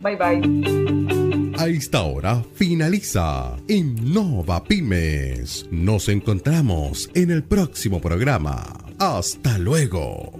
[0.00, 1.54] Bye bye.
[1.58, 5.66] A esta hora finaliza Innova Pymes.
[5.70, 8.64] Nos encontramos en el próximo programa.
[8.98, 10.32] Hasta luego.